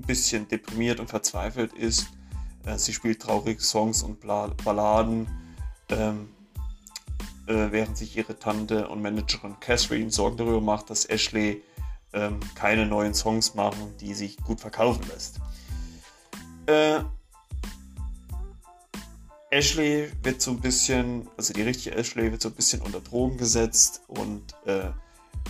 bisschen 0.05 0.47
deprimiert 0.47 0.99
und 0.99 1.09
verzweifelt 1.09 1.73
ist. 1.73 2.07
Äh, 2.65 2.77
sie 2.77 2.93
spielt 2.93 3.21
traurige 3.21 3.61
Songs 3.61 4.03
und 4.03 4.19
Balladen, 4.21 5.27
ähm, 5.89 6.29
äh, 7.47 7.67
während 7.71 7.97
sich 7.97 8.15
ihre 8.17 8.37
Tante 8.37 8.87
und 8.87 9.01
Managerin 9.01 9.59
Catherine 9.59 10.11
Sorgen 10.11 10.37
darüber 10.37 10.61
macht, 10.61 10.89
dass 10.89 11.07
Ashley 11.07 11.61
ähm, 12.13 12.39
keine 12.55 12.85
neuen 12.85 13.13
Songs 13.13 13.53
machen, 13.55 13.93
die 13.99 14.13
sich 14.13 14.37
gut 14.37 14.59
verkaufen 14.59 15.03
lässt. 15.13 15.39
Äh, 16.65 17.01
Ashley 19.51 20.11
wird 20.23 20.41
so 20.41 20.51
ein 20.51 20.59
bisschen, 20.59 21.29
also 21.37 21.53
die 21.53 21.61
richtige 21.61 21.95
Ashley 21.95 22.31
wird 22.31 22.41
so 22.41 22.49
ein 22.49 22.55
bisschen 22.55 22.81
unter 22.81 22.99
Drogen 22.99 23.37
gesetzt 23.37 24.01
und 24.07 24.55
äh, 24.65 24.89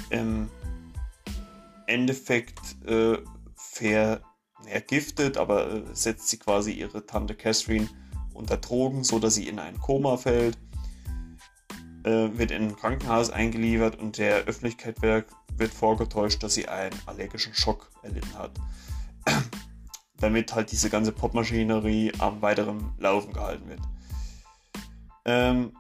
im 0.09 0.49
Endeffekt 1.87 2.59
äh, 2.85 3.17
ergiftet, 4.67 5.38
aber 5.38 5.71
äh, 5.71 5.84
setzt 5.93 6.30
sie 6.30 6.38
quasi 6.38 6.71
ihre 6.71 7.06
Tante 7.06 7.36
Catherine 7.36 7.88
unter 8.34 8.58
Drogen, 8.58 9.04
so 9.04 9.19
dass 9.19 9.36
sie 9.36 9.47
in 9.47 9.60
ein 9.60 9.80
Koma 9.80 10.17
fällt, 10.17 10.58
äh, 12.04 12.30
wird 12.38 12.51
in 12.51 12.63
ein 12.63 12.75
Krankenhaus 12.75 13.30
eingeliefert 13.30 13.97
und 13.97 14.17
der 14.17 14.43
Öffentlichkeit 14.43 15.01
wird, 15.01 15.28
wird 15.58 15.73
vorgetäuscht, 15.73 16.43
dass 16.43 16.54
sie 16.54 16.67
einen 16.67 16.95
allergischen 17.06 17.54
Schock 17.54 17.89
erlitten 18.04 18.38
hat. 18.38 18.51
Damit 20.19 20.54
halt 20.54 20.71
diese 20.71 20.89
ganze 20.89 21.12
Popmaschinerie 21.12 22.12
am 22.19 22.41
weiteren 22.41 22.93
Laufen 22.99 23.34
gehalten 23.34 23.67
wird. 23.69 23.82
Ähm, 25.25 25.71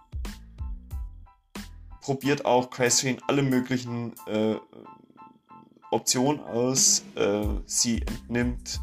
probiert 2.01 2.45
auch 2.45 2.69
Catherine 2.69 3.19
alle 3.27 3.41
möglichen 3.41 4.13
äh, 4.27 4.55
Option 5.95 6.41
aus. 6.41 7.03
Äh, 7.15 7.45
sie 7.65 8.01
entnimmt 8.01 8.81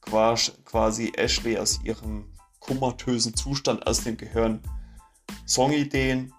quasi 0.00 1.12
Ashley 1.16 1.58
aus 1.58 1.80
ihrem 1.84 2.32
komatösen 2.58 3.34
Zustand 3.34 3.86
aus 3.86 4.02
dem 4.04 4.16
Gehirn 4.16 4.60
Songideen, 5.46 6.32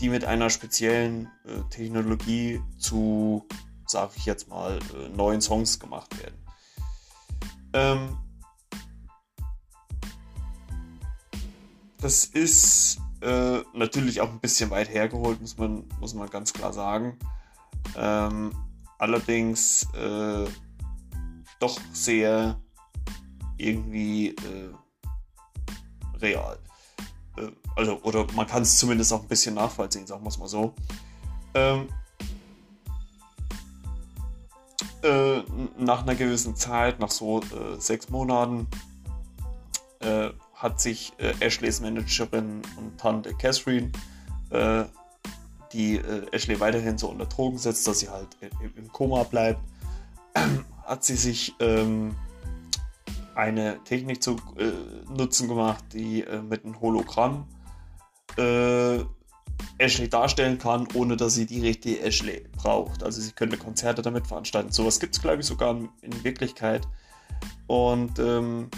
die 0.00 0.08
mit 0.10 0.24
einer 0.24 0.50
speziellen 0.50 1.30
äh, 1.46 1.62
Technologie 1.70 2.60
zu, 2.78 3.46
sag 3.86 4.10
ich 4.16 4.26
jetzt 4.26 4.48
mal, 4.48 4.78
äh, 4.94 5.08
neuen 5.08 5.40
Songs 5.40 5.80
gemacht 5.80 6.18
werden. 6.22 6.38
Ähm, 7.72 8.18
das 11.98 12.26
ist 12.26 12.98
äh, 13.22 13.60
natürlich 13.72 14.20
auch 14.20 14.30
ein 14.30 14.40
bisschen 14.40 14.70
weit 14.70 14.90
hergeholt, 14.90 15.40
muss 15.40 15.56
man, 15.56 15.84
muss 16.00 16.12
man 16.14 16.28
ganz 16.28 16.52
klar 16.52 16.72
sagen. 16.72 17.18
Ähm, 17.96 18.52
allerdings 19.04 19.86
äh, 19.92 20.46
doch 21.60 21.78
sehr 21.92 22.58
irgendwie 23.58 24.28
äh, 24.28 24.72
real. 26.22 26.58
Äh, 27.36 27.50
also, 27.76 28.00
oder 28.02 28.26
man 28.32 28.46
kann 28.46 28.62
es 28.62 28.78
zumindest 28.78 29.12
auch 29.12 29.20
ein 29.20 29.28
bisschen 29.28 29.56
nachvollziehen, 29.56 30.06
sagen 30.06 30.24
wir 30.24 30.30
es 30.30 30.38
mal 30.38 30.48
so. 30.48 30.74
Ähm, 31.52 31.88
äh, 35.02 35.42
nach 35.78 36.02
einer 36.02 36.14
gewissen 36.14 36.56
Zeit, 36.56 36.98
nach 36.98 37.10
so 37.10 37.40
äh, 37.40 37.78
sechs 37.78 38.08
Monaten, 38.08 38.66
äh, 40.00 40.30
hat 40.54 40.80
sich 40.80 41.12
Ashleys 41.40 41.82
Managerin 41.82 42.62
und 42.78 42.98
Tante 42.98 43.34
Catherine 43.34 43.92
die 45.74 45.96
äh, 45.96 46.26
Ashley 46.32 46.58
weiterhin 46.60 46.96
so 46.96 47.08
unter 47.08 47.26
Drogen 47.26 47.58
setzt, 47.58 47.86
dass 47.86 48.00
sie 48.00 48.08
halt 48.08 48.28
im, 48.76 48.90
Koma 48.92 49.24
bleibt, 49.24 49.60
hat 50.84 51.04
sie 51.04 51.16
sich 51.16 51.54
ähm, 51.60 52.14
eine 53.34 53.82
Technik 53.84 54.22
zu 54.22 54.36
äh, 54.56 54.70
nutzen 55.12 55.48
gemacht, 55.48 55.84
die 55.92 56.22
äh, 56.22 56.40
mit 56.40 56.64
einem 56.64 56.80
Hologramm 56.80 57.46
äh, 58.38 59.00
Ashley 59.78 60.08
darstellen 60.08 60.58
kann, 60.58 60.86
ohne 60.94 61.16
dass 61.16 61.34
sie 61.34 61.46
die 61.46 61.60
richtige 61.60 62.00
Ashley 62.00 62.44
braucht. 62.56 63.02
Also 63.02 63.20
sie 63.20 63.32
könnte 63.32 63.56
Konzerte 63.56 64.02
damit 64.02 64.26
veranstalten. 64.26 64.72
Sowas 64.72 65.00
gibt 65.00 65.14
es, 65.14 65.22
glaube 65.22 65.40
ich, 65.40 65.46
sogar 65.46 65.76
in 66.02 66.24
Wirklichkeit. 66.24 66.86
Und 67.66 68.18
ähm, 68.18 68.70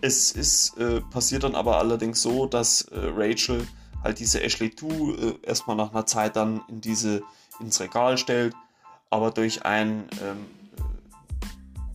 es 0.00 0.32
ist 0.32 0.76
äh, 0.78 1.00
passiert 1.00 1.44
dann 1.44 1.54
aber 1.54 1.78
allerdings 1.78 2.22
so, 2.22 2.46
dass 2.46 2.82
äh, 2.82 2.98
Rachel 3.14 3.66
halt 4.02 4.18
diese 4.18 4.42
Ashley 4.42 4.74
2 4.74 4.86
äh, 4.88 5.34
erstmal 5.42 5.76
nach 5.76 5.90
einer 5.90 6.06
Zeit 6.06 6.36
dann 6.36 6.62
in 6.68 6.80
diese 6.80 7.22
ins 7.60 7.80
Regal 7.80 8.18
stellt, 8.18 8.54
aber 9.10 9.30
durch 9.30 9.64
ein 9.64 10.08
ähm, 10.22 10.46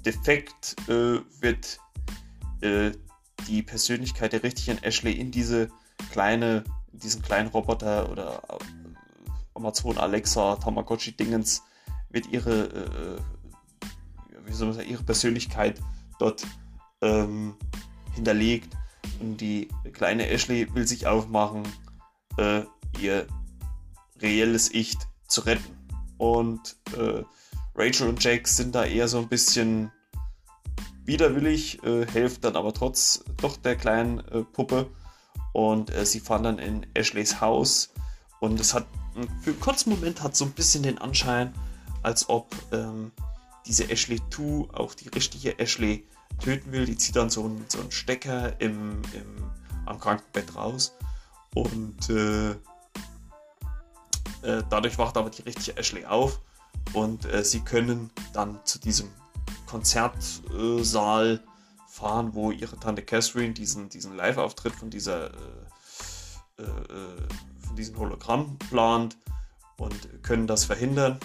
Defekt 0.05 0.75
äh, 0.89 1.19
wird 1.39 1.79
äh, 2.61 2.91
die 3.47 3.61
Persönlichkeit 3.61 4.33
der 4.33 4.43
richtigen 4.43 4.77
Ashley 4.83 5.13
in 5.13 5.31
diese 5.31 5.69
kleine, 6.11 6.63
diesen 6.91 7.21
kleinen 7.21 7.49
Roboter 7.49 8.09
oder 8.09 8.41
äh, 8.49 8.57
Amazon 9.55 9.97
Alexa 9.97 10.55
Tamagotchi 10.57 11.13
Dingens 11.13 11.63
wird 12.09 12.27
ihre, 12.27 12.65
äh, 12.65 13.19
wie 14.45 14.53
soll 14.53 14.67
man 14.67 14.75
sagen, 14.75 14.89
ihre 14.89 15.03
Persönlichkeit 15.03 15.81
dort 16.19 16.45
ähm, 17.01 17.55
hinterlegt 18.13 18.75
und 19.19 19.37
die 19.37 19.67
kleine 19.93 20.27
Ashley 20.29 20.73
will 20.73 20.87
sich 20.87 21.07
aufmachen, 21.07 21.63
äh, 22.37 22.63
ihr 22.99 23.27
reelles 24.21 24.73
Ich 24.73 24.97
zu 25.27 25.41
retten. 25.41 25.77
Und 26.17 26.77
äh, 26.97 27.23
Rachel 27.75 28.07
und 28.07 28.23
Jack 28.23 28.47
sind 28.47 28.75
da 28.75 28.85
eher 28.85 29.07
so 29.07 29.19
ein 29.19 29.27
bisschen 29.27 29.91
widerwillig, 31.05 31.83
äh, 31.83 32.05
hilft 32.09 32.43
dann 32.45 32.55
aber 32.55 32.73
trotz 32.73 33.23
doch 33.37 33.57
der 33.57 33.75
kleinen 33.75 34.19
äh, 34.29 34.43
Puppe. 34.43 34.89
Und 35.51 35.93
äh, 35.93 36.05
sie 36.05 36.19
fahren 36.19 36.43
dann 36.43 36.59
in 36.59 36.85
Ashleys 36.93 37.41
Haus. 37.41 37.93
Und 38.39 38.59
es 38.59 38.73
hat 38.73 38.87
für 39.41 39.51
einen 39.51 39.59
kurzen 39.59 39.91
Moment 39.91 40.23
hat 40.23 40.35
so 40.35 40.45
ein 40.45 40.51
bisschen 40.51 40.83
den 40.83 40.97
Anschein, 40.97 41.53
als 42.01 42.29
ob 42.29 42.55
ähm, 42.71 43.11
diese 43.65 43.89
Ashley 43.89 44.19
2 44.29 44.73
auch 44.73 44.93
die 44.95 45.09
richtige 45.09 45.59
Ashley 45.59 46.05
töten 46.39 46.71
will. 46.71 46.85
Die 46.85 46.97
zieht 46.97 47.15
dann 47.15 47.29
so 47.29 47.45
einen, 47.45 47.65
so 47.67 47.79
einen 47.79 47.91
Stecker 47.91 48.59
im, 48.59 49.01
im, 49.13 49.51
am 49.85 49.99
Krankenbett 49.99 50.55
raus. 50.55 50.95
Und 51.55 52.09
äh, 52.09 52.51
äh, 54.41 54.63
dadurch 54.69 54.97
wacht 54.97 55.17
aber 55.17 55.29
die 55.29 55.43
richtige 55.43 55.77
Ashley 55.77 56.05
auf. 56.05 56.39
Und 56.93 57.25
äh, 57.25 57.43
sie 57.43 57.61
können 57.61 58.09
dann 58.33 58.59
zu 58.65 58.79
diesem 58.79 59.09
Konzertsaal 59.67 61.43
fahren, 61.87 62.33
wo 62.33 62.51
ihre 62.51 62.77
Tante 62.79 63.03
Catherine 63.03 63.53
diesen, 63.53 63.89
diesen 63.89 64.15
Live-Auftritt 64.15 64.73
von 64.73 64.89
dieser 64.89 65.31
äh, 65.31 65.63
äh, 66.57 66.65
von 67.65 67.75
diesem 67.75 67.97
Hologramm 67.97 68.57
plant 68.69 69.17
und 69.77 70.23
können 70.23 70.45
das 70.45 70.65
verhindern. 70.65 71.19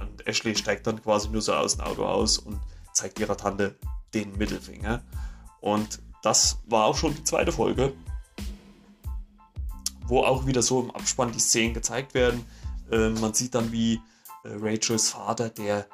Und 0.00 0.26
Ashley 0.26 0.54
steigt 0.54 0.86
dann 0.86 1.02
quasi 1.02 1.28
nur 1.28 1.42
so 1.42 1.52
aus 1.52 1.76
dem 1.76 1.80
Auto 1.86 2.04
aus 2.04 2.38
und 2.38 2.60
zeigt 2.96 3.18
ihrer 3.20 3.36
Tante 3.36 3.78
den 4.14 4.36
Mittelfinger. 4.36 5.02
Und 5.60 6.00
das 6.22 6.58
war 6.66 6.86
auch 6.86 6.96
schon 6.96 7.14
die 7.14 7.24
zweite 7.24 7.52
Folge, 7.52 7.92
wo 10.06 10.22
auch 10.22 10.46
wieder 10.46 10.62
so 10.62 10.82
im 10.82 10.90
Abspann 10.90 11.32
die 11.32 11.40
Szenen 11.40 11.74
gezeigt 11.74 12.14
werden. 12.14 12.44
Äh, 12.90 13.10
man 13.10 13.34
sieht 13.34 13.54
dann, 13.54 13.70
wie 13.72 13.94
äh, 14.44 14.48
Rachels 14.60 15.10
Vater, 15.10 15.50
der 15.50 15.86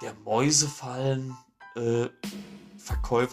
der 0.00 0.14
Mäusefallen 0.24 1.36
äh, 1.76 2.08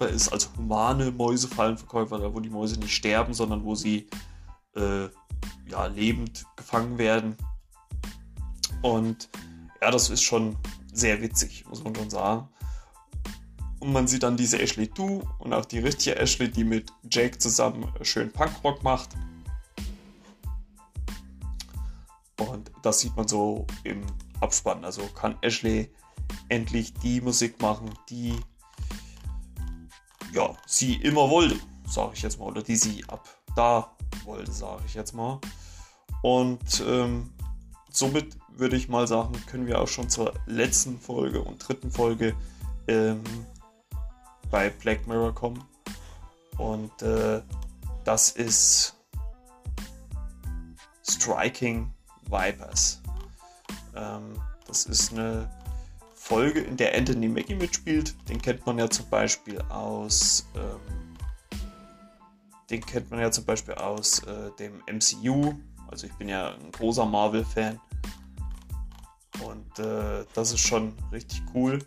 ist, 0.09 0.33
also 0.33 0.49
humane 0.57 1.11
Mäusefallenverkäufer, 1.11 2.33
wo 2.33 2.39
die 2.39 2.49
Mäuse 2.49 2.77
nicht 2.77 2.93
sterben, 2.93 3.33
sondern 3.33 3.63
wo 3.63 3.75
sie 3.75 4.07
äh, 4.75 5.07
ja, 5.67 5.85
lebend 5.85 6.45
gefangen 6.57 6.97
werden. 6.97 7.37
Und 8.81 9.29
ja, 9.81 9.91
das 9.91 10.09
ist 10.09 10.23
schon 10.23 10.57
sehr 10.91 11.21
witzig, 11.21 11.65
muss 11.69 11.83
man 11.83 11.95
schon 11.95 12.09
sagen. 12.09 12.49
Und 13.85 13.93
man 13.93 14.07
sieht 14.07 14.23
dann 14.23 14.35
diese 14.35 14.59
Ashley 14.59 14.87
Du 14.87 15.21
und 15.37 15.53
auch 15.53 15.65
die 15.65 15.77
richtige 15.77 16.15
Ashley, 16.15 16.49
die 16.49 16.63
mit 16.63 16.91
Jake 17.07 17.37
zusammen 17.37 17.87
schön 18.01 18.31
Punkrock 18.31 18.81
macht. 18.81 19.09
Und 22.39 22.71
das 22.81 23.01
sieht 23.01 23.15
man 23.15 23.27
so 23.27 23.67
im 23.83 24.01
Abspann. 24.41 24.83
Also 24.83 25.03
kann 25.13 25.37
Ashley 25.41 25.91
endlich 26.49 26.95
die 26.95 27.21
Musik 27.21 27.61
machen, 27.61 27.91
die 28.09 28.35
ja, 30.33 30.57
sie 30.65 30.95
immer 30.95 31.29
wollte, 31.29 31.59
sage 31.87 32.13
ich 32.15 32.23
jetzt 32.23 32.39
mal, 32.39 32.45
oder 32.45 32.63
die 32.63 32.77
sie 32.77 33.05
ab 33.07 33.29
da 33.55 33.95
wollte, 34.23 34.51
sage 34.51 34.81
ich 34.87 34.95
jetzt 34.95 35.13
mal. 35.13 35.39
Und 36.23 36.83
ähm, 36.87 37.29
somit 37.91 38.35
würde 38.49 38.77
ich 38.77 38.89
mal 38.89 39.07
sagen, 39.07 39.33
können 39.45 39.67
wir 39.67 39.79
auch 39.79 39.87
schon 39.87 40.09
zur 40.09 40.33
letzten 40.47 40.99
Folge 40.99 41.43
und 41.43 41.59
dritten 41.59 41.91
Folge 41.91 42.35
ähm, 42.87 43.21
bei 44.55 44.69
Black 44.69 45.05
Mirror 45.05 45.35
kommen. 45.35 45.61
Und 46.57 47.01
äh, 47.01 47.41
das 48.05 48.29
ist 48.29 48.95
Striking 51.05 51.93
Vipers. 52.29 53.01
Ähm, 53.97 54.39
das 54.65 54.85
ist 54.85 55.11
eine 55.11 55.49
Folge, 56.13 56.61
in 56.61 56.77
der 56.77 56.97
Anthony 56.97 57.27
Mackie 57.27 57.55
mitspielt. 57.55 58.15
Den 58.29 58.41
kennt 58.41 58.65
man 58.65 58.79
ja 58.79 58.89
zum 58.89 59.09
Beispiel 59.09 59.59
aus. 59.63 60.47
Ähm, 60.55 61.17
den 62.69 62.79
kennt 62.79 63.11
man 63.11 63.19
ja 63.19 63.29
zum 63.31 63.43
Beispiel 63.43 63.73
aus 63.73 64.19
äh, 64.19 64.51
dem 64.57 64.81
MCU. 64.87 65.53
Also 65.89 66.07
ich 66.07 66.13
bin 66.13 66.29
ja 66.29 66.53
ein 66.53 66.71
großer 66.71 67.05
Marvel-Fan. 67.05 67.77
Und 69.43 69.79
äh, 69.79 70.23
das 70.33 70.53
ist 70.53 70.61
schon 70.61 70.93
richtig 71.11 71.43
cool. 71.53 71.79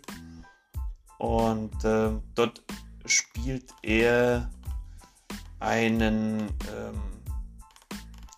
Und 1.18 1.85
äh, 1.85 2.11
dort 2.35 2.62
spielt 3.04 3.74
er 3.83 4.50
einen 5.61 6.40
ähm, 6.40 7.02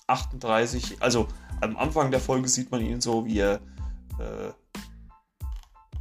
38, 0.07 1.03
also 1.03 1.29
am 1.61 1.77
Anfang 1.77 2.11
der 2.11 2.21
Folge 2.21 2.49
sieht 2.49 2.71
man 2.71 2.81
ihn 2.81 3.01
so, 3.01 3.27
wie 3.27 3.39
er 3.39 3.61
äh, 4.19 4.53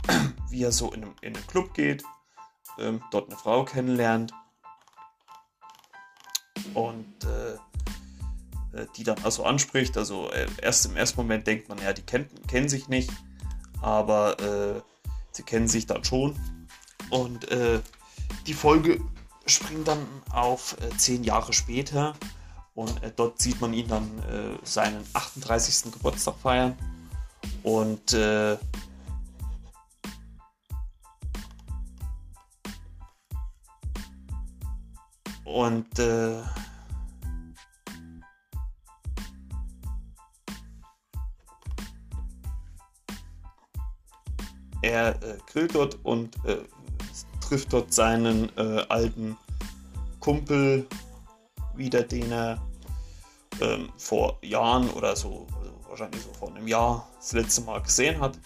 wie 0.50 0.64
er 0.64 0.72
so 0.72 0.92
in, 0.92 1.04
in 1.22 1.36
einen 1.36 1.48
Club 1.48 1.74
geht, 1.74 2.04
ähm, 2.80 3.04
dort 3.12 3.30
eine 3.30 3.38
Frau 3.38 3.66
kennenlernt 3.66 4.34
und 6.74 7.26
äh, 7.26 7.54
äh, 8.78 8.88
die 8.96 9.04
dann 9.04 9.18
also 9.24 9.44
anspricht. 9.44 9.98
Also 9.98 10.30
äh, 10.32 10.48
erst 10.62 10.86
im 10.86 10.96
ersten 10.96 11.20
Moment 11.20 11.48
denkt 11.48 11.70
man, 11.70 11.78
ja, 11.80 11.94
die 11.94 12.04
kenn, 12.04 12.28
kennen 12.48 12.70
sich 12.70 12.88
nicht, 12.88 13.12
aber 13.82 14.40
äh, 14.40 14.82
sie 15.32 15.44
kennen 15.44 15.68
sich 15.68 15.86
dann 15.86 16.04
schon. 16.04 16.40
Und 17.10 17.50
äh, 17.52 17.80
die 18.48 18.54
Folge 18.54 19.02
springt 19.46 19.88
dann 19.88 20.06
auf 20.32 20.76
äh, 20.82 20.96
zehn 20.98 21.24
Jahre 21.24 21.54
später 21.54 22.14
und 22.76 23.02
dort 23.18 23.42
sieht 23.42 23.60
man 23.60 23.74
ihn 23.74 23.90
dann 23.90 24.10
seinen 24.64 25.04
38. 25.12 25.92
Geburtstag 25.92 26.36
feiern. 26.42 26.78
Und 27.64 28.14
äh, 28.14 28.58
Und 35.50 35.98
äh, 35.98 36.42
er 44.84 45.22
äh, 45.24 45.38
grillt 45.48 45.74
dort 45.74 45.98
und 46.04 46.36
äh, 46.46 46.60
trifft 47.50 47.74
dort 47.74 47.92
seinen 47.92 48.56
äh, 48.58 48.86
alten 48.90 49.36
Kumpel 50.20 50.88
wieder, 51.76 52.04
den 52.04 52.32
er 52.32 52.62
ähm, 53.60 53.90
vor 53.98 54.38
Jahren 54.44 54.90
oder 54.92 55.16
so, 55.16 55.48
also 55.58 55.74
wahrscheinlich 55.90 56.22
so 56.22 56.32
vor 56.34 56.50
einem 56.50 56.68
Jahr 56.68 57.08
das 57.18 57.34
letzte 57.34 57.62
Mal 57.62 57.82
gesehen 57.82 58.22
hat. 58.22 58.38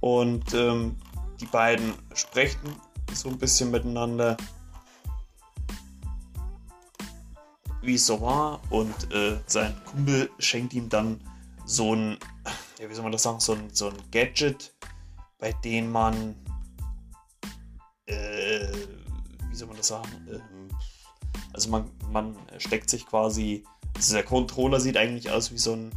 Und 0.00 0.54
ähm, 0.54 0.96
die 1.40 1.46
beiden 1.46 1.94
sprechen 2.14 2.74
so 3.12 3.28
ein 3.28 3.38
bisschen 3.38 3.70
miteinander 3.70 4.36
wie 7.82 7.94
es 7.94 8.06
so 8.06 8.20
war. 8.20 8.60
Und 8.70 9.12
äh, 9.12 9.38
sein 9.46 9.74
Kumpel 9.84 10.30
schenkt 10.38 10.72
ihm 10.72 10.88
dann 10.88 11.20
so 11.66 11.94
ein, 11.94 12.16
ja, 12.78 12.88
wie 12.88 12.94
soll 12.94 13.02
man 13.02 13.12
das 13.12 13.24
sagen, 13.24 13.40
so 13.40 13.52
ein, 13.52 13.68
so 13.72 13.88
ein 13.88 13.96
Gadget, 14.10 14.72
bei 15.38 15.52
dem 15.64 15.90
man, 15.92 16.36
soll 19.62 19.68
man 19.68 19.76
das 19.76 19.86
sagen? 19.86 20.08
also 21.52 21.70
man, 21.70 21.88
man 22.10 22.36
steckt 22.58 22.90
sich 22.90 23.06
quasi, 23.06 23.62
also 23.94 24.14
der 24.14 24.24
Controller 24.24 24.80
sieht 24.80 24.96
eigentlich 24.96 25.30
aus 25.30 25.52
wie 25.52 25.58
so 25.58 25.74
ein, 25.74 25.90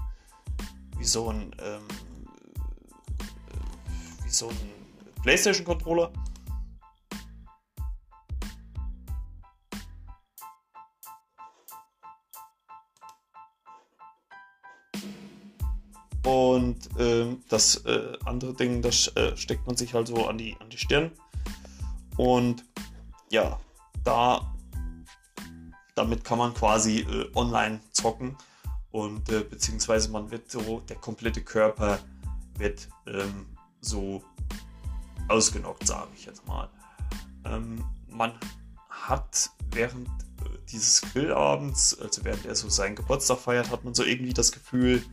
wie 1.00 1.04
so 1.04 1.30
ein, 1.30 1.56
ähm, 1.60 1.88
wie 4.24 4.30
so 4.30 4.50
ein 4.50 4.58
PlayStation-Controller. 5.24 6.14
Und 16.24 16.90
ähm, 17.00 17.44
das 17.50 17.84
äh, 17.86 18.18
andere 18.26 18.54
Ding, 18.54 18.84
das 18.84 19.08
äh, 19.16 19.36
steckt 19.36 19.66
man 19.66 19.76
sich 19.76 19.96
halt 19.96 20.08
so 20.08 20.28
an 20.28 20.38
die, 20.38 20.56
an 20.60 20.70
die 20.70 20.78
Stirn. 20.78 21.12
Und 22.18 22.64
ja, 23.36 23.60
da 24.06 24.54
damit 25.94 26.24
kann 26.24 26.38
man 26.38 26.54
quasi 26.54 27.00
äh, 27.00 27.30
online 27.36 27.80
zocken 27.92 28.38
und 28.92 29.30
äh, 29.30 29.42
beziehungsweise 29.42 30.10
man 30.10 30.32
wird 30.32 30.50
so, 30.50 30.82
der 30.82 30.96
komplette 30.98 31.42
Körper 31.42 32.00
wird 32.58 32.88
ähm, 33.08 33.46
so 33.82 34.24
ausgenockt, 35.28 35.86
sage 35.86 36.10
ich 36.16 36.26
jetzt 36.26 36.46
mal. 36.48 36.70
Ähm, 37.46 37.84
man 38.10 38.34
hat 38.90 39.50
während 39.72 40.08
äh, 40.08 40.58
dieses 40.70 41.02
Grillabends, 41.02 42.00
also 42.00 42.24
während 42.24 42.46
er 42.46 42.56
so 42.56 42.70
seinen 42.70 42.96
Geburtstag 42.96 43.40
feiert, 43.40 43.70
hat 43.70 43.84
man 43.84 43.94
so 43.94 44.04
irgendwie 44.04 44.34
das 44.34 44.52
Gefühl, 44.52 45.04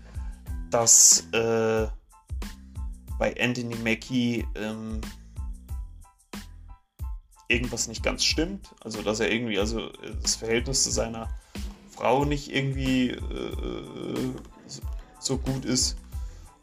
dass 0.70 1.26
äh, 1.32 1.88
bei 3.18 3.34
Anthony 3.40 3.76
Mackie 3.76 4.46
ähm, 4.54 5.00
irgendwas 7.52 7.88
nicht 7.88 8.02
ganz 8.02 8.24
stimmt. 8.24 8.74
Also 8.80 9.02
dass 9.02 9.20
er 9.20 9.30
irgendwie, 9.30 9.58
also 9.58 9.90
das 10.22 10.36
Verhältnis 10.36 10.82
zu 10.82 10.90
seiner 10.90 11.28
Frau 11.90 12.24
nicht 12.24 12.52
irgendwie 12.52 13.10
äh, 13.10 14.32
so 15.18 15.38
gut 15.38 15.64
ist. 15.64 15.96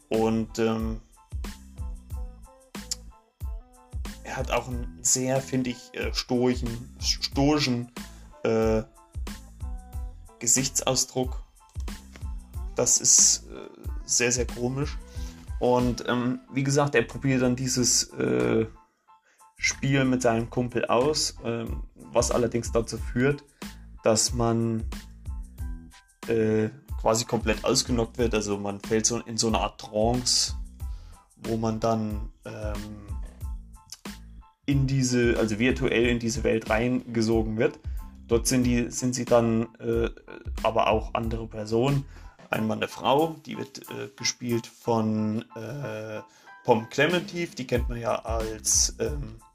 Und 0.09 0.57
ähm, 0.59 0.99
er 4.23 4.37
hat 4.37 4.51
auch 4.51 4.67
einen 4.67 4.99
sehr, 5.01 5.41
finde 5.41 5.69
ich, 5.69 5.93
äh, 5.93 6.13
stoischen, 6.13 6.95
stoischen 6.99 7.91
äh, 8.43 8.83
Gesichtsausdruck. 10.39 11.43
Das 12.75 12.99
ist 12.99 13.43
äh, 13.51 13.69
sehr, 14.05 14.31
sehr 14.31 14.47
komisch. 14.47 14.97
Und 15.59 16.05
ähm, 16.07 16.39
wie 16.53 16.63
gesagt, 16.63 16.95
er 16.95 17.01
probiert 17.03 17.41
dann 17.41 17.55
dieses 17.55 18.05
äh, 18.13 18.65
Spiel 19.59 20.05
mit 20.05 20.21
seinem 20.21 20.49
Kumpel 20.49 20.85
aus, 20.85 21.35
ähm, 21.43 21.83
was 22.11 22.31
allerdings 22.31 22.71
dazu 22.71 22.97
führt, 22.97 23.43
dass 24.03 24.33
man 24.33 24.85
äh, 26.27 26.69
quasi 26.99 27.25
komplett 27.25 27.63
ausgenockt 27.65 28.17
wird. 28.17 28.33
Also 28.33 28.57
man 28.57 28.79
fällt 28.79 29.05
so 29.05 29.19
in 29.19 29.37
so 29.37 29.47
eine 29.47 29.59
Art 29.59 29.79
Trance, 29.81 30.55
wo 31.43 31.57
man 31.57 31.81
dann 31.81 32.31
ähm, 32.45 33.07
in 34.65 34.87
diese, 34.87 35.37
also 35.37 35.59
virtuell 35.59 36.07
in 36.07 36.19
diese 36.19 36.43
Welt 36.45 36.69
reingesogen 36.69 37.57
wird. 37.57 37.79
Dort 38.27 38.47
sind, 38.47 38.63
die, 38.63 38.89
sind 38.89 39.13
sie 39.13 39.25
dann 39.25 39.67
äh, 39.79 40.09
aber 40.63 40.87
auch 40.87 41.13
andere 41.15 41.47
Personen. 41.47 42.05
Einmal 42.49 42.77
eine 42.77 42.87
Frau, 42.87 43.35
die 43.45 43.57
wird 43.57 43.89
äh, 43.89 44.09
gespielt 44.15 44.67
von 44.67 45.43
äh, 45.55 46.21
Pom 46.63 46.87
Clementif, 46.89 47.55
die 47.55 47.67
kennt 47.67 47.89
man 47.89 47.99
ja 47.99 48.15
als 48.15 48.95
ähm, 48.99 49.35
äh, 49.37 49.48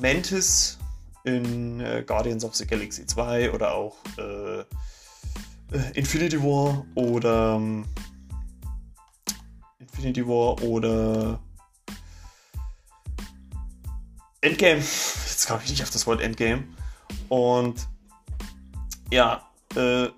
Mantis 0.00 0.78
in 1.24 1.80
äh, 1.80 2.02
Guardians 2.06 2.44
of 2.44 2.54
the 2.54 2.66
Galaxy 2.66 3.06
2 3.06 3.52
oder 3.52 3.74
auch 3.74 3.96
äh, 4.18 4.60
äh, 4.60 4.64
Infinity 5.94 6.42
War 6.42 6.84
oder 6.94 7.56
ähm, 7.56 7.84
Infinity 9.78 10.26
War 10.26 10.60
oder 10.62 11.40
Endgame. 14.40 14.78
Jetzt 14.80 15.46
kam 15.46 15.60
ich 15.62 15.70
nicht 15.70 15.82
auf 15.82 15.90
das 15.90 16.06
Wort 16.06 16.20
Endgame. 16.20 16.64
Und 17.28 17.88
ja, 19.10 19.48
äh, 19.76 20.08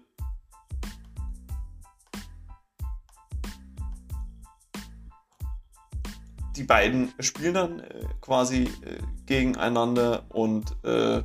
die 6.57 6.65
beiden 6.65 7.13
spielen 7.21 7.55
dann 7.55 7.81
äh, 7.81 8.05
quasi 8.21 8.65
äh, 8.65 8.99
gegeneinander 9.27 10.25
und 10.29 10.75
äh, 10.85 11.23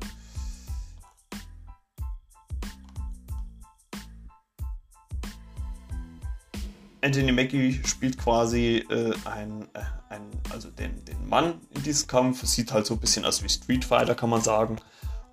Anthony 7.02 7.32
Mackie 7.32 7.80
spielt 7.86 8.18
quasi 8.18 8.84
äh, 8.90 9.14
ein, 9.26 9.64
äh, 9.74 9.80
ein, 10.10 10.22
also 10.52 10.70
den, 10.70 11.04
den 11.06 11.30
Mann 11.30 11.54
in 11.74 11.84
diesem 11.84 12.08
Kampf. 12.08 12.46
Sieht 12.46 12.74
halt 12.74 12.86
so 12.86 12.96
ein 12.96 13.00
bisschen 13.00 13.24
aus 13.26 13.42
wie 13.42 13.50
Street 13.50 13.86
Fighter, 13.86 14.16
kann 14.16 14.30
man 14.30 14.42
sagen. 14.42 14.78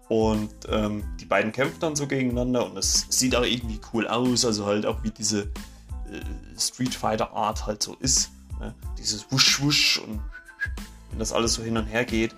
Und 0.08 0.52
ähm, 0.68 1.02
die 1.18 1.24
beiden 1.24 1.50
kämpfen 1.50 1.80
dann 1.80 1.96
so 1.96 2.06
gegeneinander 2.06 2.64
und 2.64 2.76
es 2.76 3.06
sieht 3.10 3.34
auch 3.34 3.42
irgendwie 3.42 3.80
cool 3.92 4.06
aus, 4.06 4.44
also 4.44 4.64
halt 4.64 4.86
auch 4.86 5.02
wie 5.02 5.10
diese 5.10 5.42
äh, 5.42 6.20
Street 6.56 6.94
Fighter 6.94 7.32
Art 7.32 7.66
halt 7.66 7.82
so 7.82 7.96
ist. 7.96 8.30
Ne? 8.60 8.74
Dieses 8.98 9.30
Wusch, 9.30 9.60
Wusch 9.60 9.98
und 9.98 10.20
wenn 11.10 11.18
das 11.18 11.32
alles 11.32 11.54
so 11.54 11.62
hin 11.62 11.76
und 11.76 11.86
her 11.86 12.04
geht. 12.04 12.34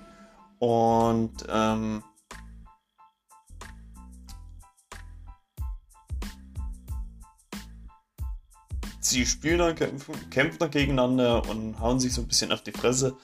Und 0.59 1.33
ähm, 1.49 2.03
sie 9.01 9.27
spielen 9.27 9.59
dann, 9.59 9.75
kämpfen, 9.75 10.31
kämpfen 10.31 10.59
dann 10.59 10.71
gegeneinander 10.71 11.49
und 11.49 11.79
hauen 11.79 12.01
sich 12.01 12.13
so 12.13 12.23
ein 12.23 12.29
bisschen 12.29 12.53
auf 12.53 12.63
die 12.63 12.73
Fresse. 12.73 13.17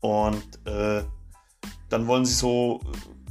Und 0.00 0.66
äh, 0.66 1.02
dann 1.88 2.06
wollen 2.06 2.24
sie 2.24 2.34
so 2.34 2.80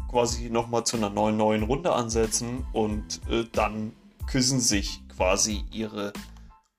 quasi 0.09 0.49
nochmal 0.49 0.85
zu 0.85 0.97
einer 0.97 1.09
neuen, 1.09 1.37
neuen 1.37 1.63
Runde 1.63 1.93
ansetzen 1.93 2.65
und 2.73 3.21
äh, 3.29 3.45
dann 3.51 3.93
küssen 4.27 4.59
sich 4.59 5.01
quasi 5.09 5.65
ihre 5.71 6.13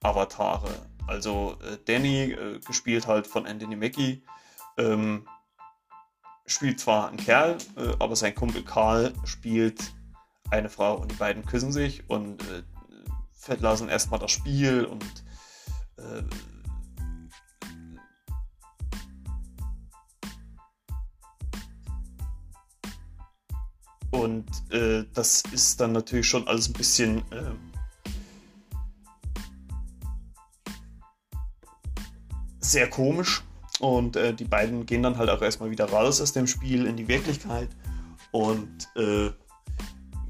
Avatare. 0.02 0.86
Also 1.06 1.56
äh, 1.62 1.78
Danny, 1.84 2.32
äh, 2.32 2.60
gespielt 2.60 3.06
halt 3.06 3.26
von 3.26 3.46
Anthony 3.46 3.76
Mackie, 3.76 4.22
ähm, 4.76 5.26
spielt 6.46 6.80
zwar 6.80 7.08
einen 7.08 7.16
Kerl, 7.16 7.58
äh, 7.76 7.92
aber 7.98 8.16
sein 8.16 8.34
Kumpel 8.34 8.62
Karl 8.64 9.12
spielt 9.24 9.92
eine 10.50 10.68
Frau 10.68 10.96
und 10.96 11.10
die 11.10 11.16
beiden 11.16 11.44
küssen 11.44 11.72
sich 11.72 12.08
und 12.08 12.42
äh, 12.42 12.62
verlassen 13.32 13.88
erstmal 13.88 14.20
das 14.20 14.32
Spiel 14.32 14.84
und 14.84 15.04
äh, 15.98 16.22
und 24.10 24.72
äh, 24.72 25.04
das 25.14 25.42
ist 25.52 25.80
dann 25.80 25.92
natürlich 25.92 26.28
schon 26.28 26.48
alles 26.48 26.68
ein 26.68 26.72
bisschen 26.72 27.18
äh, 27.32 27.52
sehr 32.70 32.88
komisch. 32.88 33.42
Und 33.78 34.16
äh, 34.16 34.32
die 34.32 34.44
beiden 34.44 34.86
gehen 34.86 35.02
dann 35.02 35.18
halt 35.18 35.28
auch 35.28 35.42
erstmal 35.42 35.70
wieder 35.70 35.90
raus 35.90 36.20
aus 36.20 36.32
dem 36.32 36.46
Spiel 36.46 36.86
in 36.86 36.96
die 36.96 37.08
Wirklichkeit 37.08 37.68
und 38.30 38.88
äh, 38.96 39.30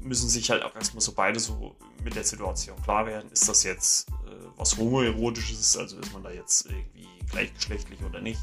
müssen 0.01 0.29
sich 0.29 0.49
halt 0.49 0.63
auch 0.63 0.75
erstmal 0.75 1.01
so 1.01 1.13
beide 1.13 1.39
so 1.39 1.75
mit 2.03 2.15
der 2.15 2.23
Situation 2.23 2.81
klar 2.83 3.05
werden. 3.05 3.31
Ist 3.31 3.47
das 3.47 3.63
jetzt 3.63 4.09
äh, 4.09 4.31
was 4.57 4.77
homoerotisches, 4.77 5.77
also 5.77 5.97
ist 5.97 6.11
man 6.13 6.23
da 6.23 6.31
jetzt 6.31 6.65
irgendwie 6.65 7.07
gleichgeschlechtlich 7.29 8.03
oder 8.03 8.19
nicht? 8.19 8.39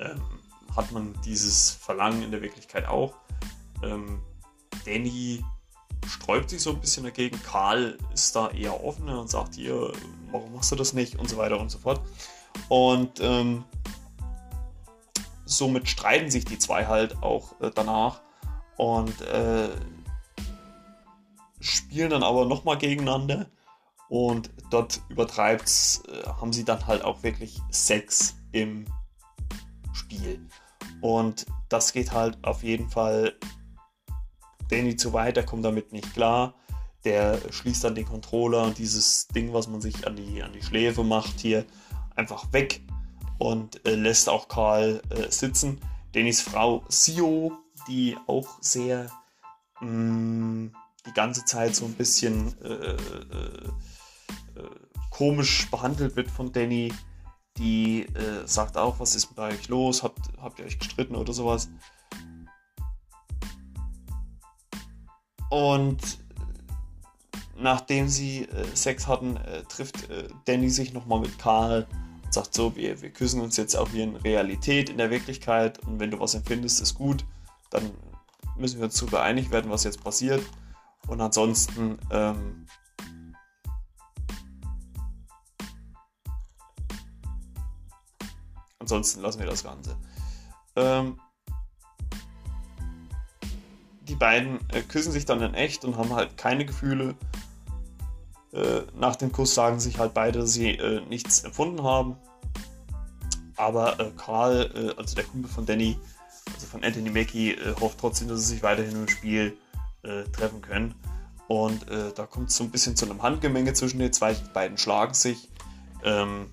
Ähm, 0.00 0.20
hat 0.74 0.90
man 0.90 1.14
dieses 1.24 1.70
Verlangen 1.70 2.22
in 2.22 2.30
der 2.32 2.42
Wirklichkeit 2.42 2.86
auch? 2.86 3.14
Ähm, 3.82 4.20
Danny 4.84 5.44
sträubt 6.08 6.50
sich 6.50 6.60
so 6.60 6.70
ein 6.70 6.80
bisschen 6.80 7.04
dagegen. 7.04 7.40
Karl 7.42 7.98
ist 8.12 8.34
da 8.34 8.50
eher 8.50 8.84
offener 8.84 9.20
und 9.20 9.30
sagt 9.30 9.56
ihr, 9.56 9.92
warum 10.30 10.52
machst 10.54 10.72
du 10.72 10.76
das 10.76 10.92
nicht 10.92 11.16
und 11.16 11.28
so 11.28 11.36
weiter 11.36 11.60
und 11.60 11.70
so 11.70 11.78
fort. 11.78 12.00
Und 12.68 13.20
ähm, 13.20 13.64
somit 15.44 15.88
streiten 15.88 16.30
sich 16.30 16.44
die 16.44 16.58
zwei 16.58 16.86
halt 16.86 17.22
auch 17.22 17.60
äh, 17.60 17.70
danach 17.74 18.20
und 18.76 19.20
äh, 19.22 19.68
spielen 21.60 22.10
dann 22.10 22.22
aber 22.22 22.46
nochmal 22.46 22.78
gegeneinander. 22.78 23.46
Und 24.08 24.50
dort 24.70 25.00
übertreibt's, 25.08 26.02
äh, 26.08 26.26
haben 26.28 26.52
sie 26.52 26.64
dann 26.64 26.86
halt 26.86 27.02
auch 27.02 27.22
wirklich 27.22 27.58
Sex 27.70 28.36
im 28.52 28.84
Spiel. 29.92 30.46
Und 31.00 31.46
das 31.68 31.92
geht 31.92 32.12
halt 32.12 32.38
auf 32.44 32.62
jeden 32.62 32.88
Fall 32.88 33.34
Danny 34.68 34.96
zu 34.96 35.12
weit, 35.12 35.36
der 35.36 35.46
kommt 35.46 35.64
damit 35.64 35.92
nicht 35.92 36.12
klar. 36.14 36.54
Der 37.04 37.38
schließt 37.50 37.84
dann 37.84 37.94
den 37.94 38.06
Controller 38.06 38.62
und 38.62 38.78
dieses 38.78 39.28
Ding, 39.28 39.52
was 39.52 39.68
man 39.68 39.80
sich 39.80 40.06
an 40.06 40.16
die, 40.16 40.42
an 40.42 40.52
die 40.52 40.62
Schläfe 40.62 41.04
macht 41.04 41.40
hier, 41.40 41.66
einfach 42.16 42.52
weg 42.52 42.82
und 43.38 43.84
äh, 43.86 43.94
lässt 43.94 44.28
auch 44.28 44.48
Karl 44.48 45.02
äh, 45.10 45.30
sitzen. 45.30 45.80
Dannys 46.12 46.40
Frau 46.40 46.84
Sio, 46.88 47.52
die 47.88 48.16
auch 48.26 48.48
sehr 48.60 49.10
mh, 49.80 49.88
mm, 49.88 50.72
die 51.06 51.12
ganze 51.12 51.44
Zeit 51.44 51.74
so 51.74 51.84
ein 51.84 51.94
bisschen 51.94 52.54
äh, 52.62 52.68
äh, 52.68 52.96
äh 54.56 54.70
komisch 55.10 55.70
behandelt 55.70 56.16
wird 56.16 56.28
von 56.28 56.50
Danny, 56.50 56.92
die 57.56 58.02
äh, 58.02 58.44
sagt 58.46 58.76
auch, 58.76 58.98
was 58.98 59.14
ist 59.14 59.32
bei 59.36 59.52
euch 59.52 59.68
los? 59.68 60.02
Habt, 60.02 60.18
habt 60.40 60.58
ihr 60.58 60.64
euch 60.64 60.76
gestritten 60.76 61.14
oder 61.14 61.32
sowas? 61.32 61.68
Und 65.50 66.18
nachdem 67.56 68.08
sie 68.08 68.48
Sex 68.74 69.06
hatten, 69.06 69.38
trifft 69.68 70.08
Danny 70.46 70.68
sich 70.68 70.92
nochmal 70.92 71.20
mit 71.20 71.38
Karl 71.38 71.86
sagt 72.34 72.54
so, 72.54 72.76
wir, 72.76 73.00
wir 73.02 73.10
küssen 73.10 73.40
uns 73.40 73.56
jetzt 73.56 73.76
auch 73.76 73.88
hier 73.88 74.04
in 74.04 74.16
Realität, 74.16 74.90
in 74.90 74.98
der 74.98 75.10
Wirklichkeit 75.10 75.78
und 75.86 76.00
wenn 76.00 76.10
du 76.10 76.20
was 76.20 76.34
empfindest, 76.34 76.80
ist 76.80 76.94
gut, 76.94 77.24
dann 77.70 77.90
müssen 78.56 78.78
wir 78.78 78.84
uns 78.84 78.98
darüber 78.98 79.22
einig 79.22 79.50
werden, 79.50 79.70
was 79.70 79.84
jetzt 79.84 80.02
passiert. 80.02 80.42
Und 81.06 81.20
ansonsten 81.20 81.98
ähm, 82.10 82.66
ansonsten 88.84 89.22
lassen 89.22 89.40
wir 89.40 89.46
das 89.46 89.64
Ganze. 89.64 89.96
Ähm, 90.76 91.18
die 94.02 94.14
beiden 94.14 94.58
äh, 94.70 94.82
küssen 94.82 95.12
sich 95.12 95.24
dann 95.24 95.40
in 95.40 95.54
echt 95.54 95.84
und 95.84 95.96
haben 95.96 96.12
halt 96.12 96.36
keine 96.36 96.66
Gefühle. 96.66 97.14
Äh, 98.54 98.82
nach 98.94 99.16
dem 99.16 99.32
Kuss 99.32 99.52
sagen 99.52 99.80
sich 99.80 99.98
halt 99.98 100.14
beide, 100.14 100.38
dass 100.38 100.52
sie 100.52 100.70
äh, 100.70 101.04
nichts 101.06 101.42
empfunden 101.42 101.82
haben. 101.82 102.16
Aber 103.56 103.98
äh, 103.98 104.12
Karl, 104.16 104.70
äh, 104.74 104.98
also 104.98 105.16
der 105.16 105.24
Kumpel 105.24 105.50
von 105.50 105.66
Danny, 105.66 105.98
also 106.52 106.66
von 106.68 106.84
Anthony 106.84 107.10
Mackie, 107.10 107.52
äh, 107.52 107.74
hofft 107.80 107.98
trotzdem, 107.98 108.28
dass 108.28 108.40
sie 108.40 108.54
sich 108.54 108.62
weiterhin 108.62 108.94
im 108.94 109.08
Spiel 109.08 109.56
treffen 110.32 110.60
können. 110.60 110.94
Und 111.48 111.86
da 111.88 112.26
kommt 112.26 112.50
es 112.50 112.56
so 112.56 112.64
ein 112.64 112.70
bisschen 112.70 112.94
zu 112.94 113.06
einem 113.06 113.22
Handgemenge 113.22 113.72
zwischen 113.72 114.00
den 114.00 114.12
zwei. 114.12 114.34
Die 114.34 114.50
beiden 114.52 114.76
schlagen 114.76 115.14
sich, 115.14 115.48
ähm, 116.02 116.52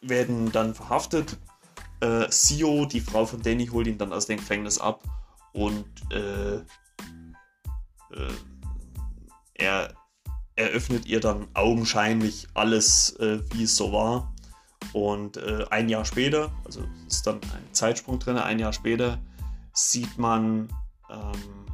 werden 0.00 0.52
dann 0.52 0.76
verhaftet. 0.76 1.38
Sio, 2.28 2.86
die 2.86 3.00
Frau 3.00 3.26
von 3.26 3.42
Danny, 3.42 3.66
holt 3.66 3.88
ihn 3.88 3.98
dann 3.98 4.12
aus 4.12 4.26
dem 4.26 4.36
Gefängnis 4.36 4.78
ab 4.78 5.02
und 5.52 5.86
er 9.54 9.92
eröffnet 10.60 11.06
ihr 11.06 11.20
dann 11.20 11.48
augenscheinlich 11.54 12.46
alles, 12.54 13.16
äh, 13.16 13.40
wie 13.52 13.64
es 13.64 13.76
so 13.76 13.92
war. 13.92 14.34
Und 14.92 15.36
äh, 15.36 15.64
ein 15.70 15.88
Jahr 15.88 16.04
später, 16.04 16.52
also 16.64 16.82
ist 17.06 17.26
dann 17.26 17.36
ein 17.36 17.72
Zeitsprung 17.72 18.18
drin, 18.18 18.36
ein 18.36 18.58
Jahr 18.58 18.72
später 18.72 19.18
sieht 19.72 20.18
man 20.18 20.68
ähm, 21.10 21.66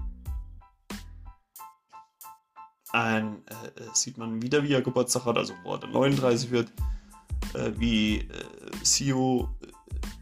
ein, 2.92 3.42
äh, 3.46 3.81
äh, 3.81 3.88
sieht 3.92 4.18
man 4.18 4.42
wieder, 4.42 4.62
wie 4.62 4.72
er 4.72 4.83
Geburtstag 4.83 5.25
hat, 5.25 5.37
also 5.37 5.55
wo 5.64 5.75
er 5.75 5.87
39 5.87 6.51
wird, 6.51 6.72
wie 7.77 8.18
äh, 8.18 8.25
Sio, 8.83 9.49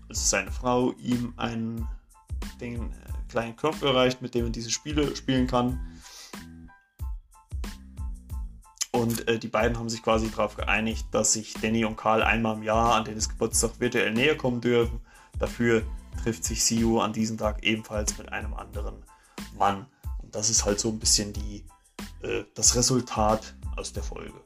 also 0.09 0.22
seine 0.22 0.53
Frau, 0.53 0.92
ihm 0.92 1.33
einen 1.37 1.88
den 2.61 2.92
kleinen 3.29 3.57
Knopf 3.57 3.83
erreicht, 3.83 4.22
mit 4.22 4.35
dem 4.35 4.44
man 4.44 4.53
diese 4.53 4.70
Spiele 4.70 5.16
spielen 5.16 5.46
kann. 5.46 5.81
Und 9.04 9.28
äh, 9.28 9.38
die 9.38 9.48
beiden 9.48 9.78
haben 9.78 9.90
sich 9.90 10.02
quasi 10.02 10.30
darauf 10.30 10.56
geeinigt, 10.56 11.06
dass 11.10 11.34
sich 11.34 11.52
Danny 11.60 11.84
und 11.84 11.96
Karl 11.96 12.22
einmal 12.22 12.56
im 12.56 12.62
Jahr 12.62 12.94
an 12.94 13.04
Dennis 13.04 13.28
Geburtstag 13.28 13.72
virtuell 13.78 14.12
näher 14.14 14.34
kommen 14.34 14.62
dürfen. 14.62 14.98
Dafür 15.38 15.82
trifft 16.22 16.44
sich 16.44 16.64
Siu 16.64 17.00
an 17.00 17.12
diesem 17.12 17.36
Tag 17.36 17.62
ebenfalls 17.64 18.16
mit 18.16 18.32
einem 18.32 18.54
anderen 18.54 18.94
Mann. 19.58 19.84
Und 20.22 20.34
das 20.34 20.48
ist 20.48 20.64
halt 20.64 20.80
so 20.80 20.88
ein 20.88 20.98
bisschen 20.98 21.34
die, 21.34 21.66
äh, 22.22 22.44
das 22.54 22.76
Resultat 22.76 23.54
aus 23.76 23.92
der 23.92 24.02
Folge. 24.02 24.40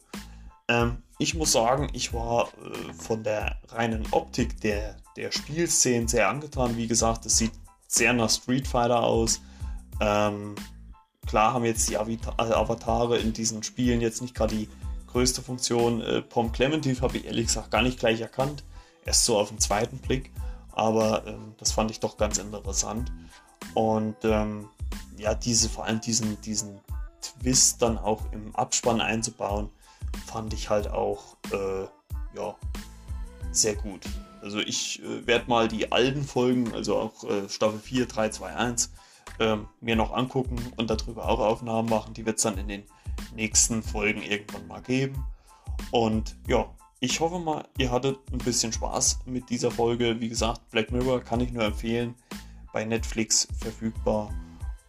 Ähm, 0.67 1.05
ich 1.19 1.37
muss 1.37 1.53
sagen, 1.53 1.89
ich 1.93 2.13
war 2.13 2.49
äh, 2.49 2.93
von 2.95 3.23
der 3.23 3.59
reinen 3.69 4.09
Optik 4.11 4.61
der, 4.61 4.97
der 5.17 5.31
Spielszenen 5.31 6.09
sehr 6.09 6.29
angetan. 6.29 6.77
Wie 6.77 6.89
gesagt, 6.89 7.27
es 7.27 7.39
sieht 7.39 7.53
sehr 7.87 8.13
nach 8.13 8.29
Street 8.29 8.67
Fighter 8.67 9.05
aus. 9.05 9.41
Ähm, 10.01 10.57
klar 11.29 11.53
haben 11.53 11.65
jetzt 11.65 11.89
die 11.89 11.95
äh, 11.95 11.99
Avatare 12.39 13.19
in 13.19 13.33
diesen 13.33 13.63
Spielen 13.63 14.01
jetzt 14.01 14.23
nicht 14.23 14.35
gerade 14.35 14.57
die 14.57 14.69
größte 15.07 15.43
Funktion. 15.43 16.01
Äh, 16.01 16.23
Pom 16.23 16.51
Clementif 16.53 17.03
habe 17.03 17.19
ich 17.19 17.27
ehrlich 17.27 17.47
gesagt 17.47 17.71
gar 17.71 17.83
nicht 17.83 17.99
gleich 17.99 18.21
erkannt. 18.21 18.65
Erst 19.05 19.25
so 19.25 19.39
auf 19.39 19.51
den 19.51 19.59
zweiten 19.59 19.99
Blick. 19.99 20.33
Aber 20.73 21.27
ähm, 21.27 21.55
das 21.59 21.73
fand 21.73 21.91
ich 21.91 22.01
doch 22.01 22.17
ganz 22.17 22.39
interessant. 22.39 23.13
Und 23.75 24.17
ähm, 24.25 24.69
ja, 25.17 25.35
diese, 25.35 25.69
vor 25.69 25.85
allem 25.85 26.01
diesen, 26.01 26.41
diesen 26.41 26.81
Twist 27.21 27.83
dann 27.83 27.99
auch 27.99 28.33
im 28.33 28.55
Abspann 28.57 29.01
einzubauen, 29.01 29.71
fand 30.27 30.55
ich 30.55 30.71
halt 30.71 30.89
auch 30.89 31.37
äh, 31.53 31.85
ja, 32.37 32.55
sehr 33.51 33.75
gut. 33.75 34.03
Also 34.41 34.61
ich 34.61 35.03
äh, 35.03 35.27
werde 35.27 35.49
mal 35.49 35.69
die 35.69 35.93
alten 35.93 36.25
Folgen, 36.25 36.73
also 36.75 36.97
auch 36.97 37.25
äh, 37.25 37.49
Staffel 37.49 37.81
4, 37.81 38.07
3, 38.07 38.31
2, 38.31 38.55
1, 38.55 38.93
ähm, 39.41 39.69
mir 39.81 39.97
noch 39.97 40.13
angucken 40.13 40.57
und 40.77 40.91
darüber 40.91 41.29
auch 41.29 41.41
Aufnahmen 41.41 41.89
machen. 41.89 42.15
Die 42.15 42.27
wird 42.27 42.37
es 42.37 42.43
dann 42.43 42.59
in 42.59 42.69
den 42.69 42.85
nächsten 43.35 43.83
Folgen 43.83 44.23
irgendwann 44.23 44.67
mal 44.67 44.83
geben. 44.83 45.25
Und 45.91 46.37
ja, 46.47 46.67
ich 47.01 47.21
hoffe 47.21 47.39
mal, 47.39 47.67
ihr 47.79 47.91
hattet 47.91 48.19
ein 48.33 48.39
bisschen 48.39 48.73
Spaß 48.73 49.21
mit 49.27 49.49
dieser 49.51 49.71
Folge. 49.71 50.21
Wie 50.21 50.29
gesagt, 50.29 50.69
Black 50.71 50.91
Mirror 50.91 51.21
kann 51.21 51.41
ich 51.41 51.53
nur 51.53 51.65
empfehlen. 51.65 52.15
Bei 52.73 52.85
Netflix 52.85 53.49
verfügbar. 53.59 54.35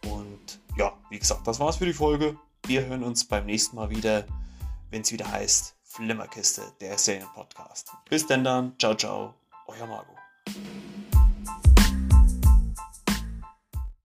Und 0.03 0.59
ja, 0.77 0.93
wie 1.09 1.19
gesagt, 1.19 1.47
das 1.47 1.59
war's 1.59 1.77
für 1.77 1.85
die 1.85 1.93
Folge. 1.93 2.35
Wir 2.65 2.85
hören 2.85 3.03
uns 3.03 3.25
beim 3.25 3.45
nächsten 3.45 3.75
Mal 3.75 3.89
wieder, 3.89 4.25
wenn 4.89 5.01
es 5.01 5.11
wieder 5.11 5.31
heißt 5.31 5.75
Flimmerkiste, 5.83 6.61
der 6.81 6.97
Serienpodcast. 6.97 7.91
Bis 8.09 8.25
denn 8.27 8.43
dann, 8.43 8.73
ciao, 8.79 8.95
ciao, 8.95 9.33
euer 9.67 9.87
Marco. 9.87 10.13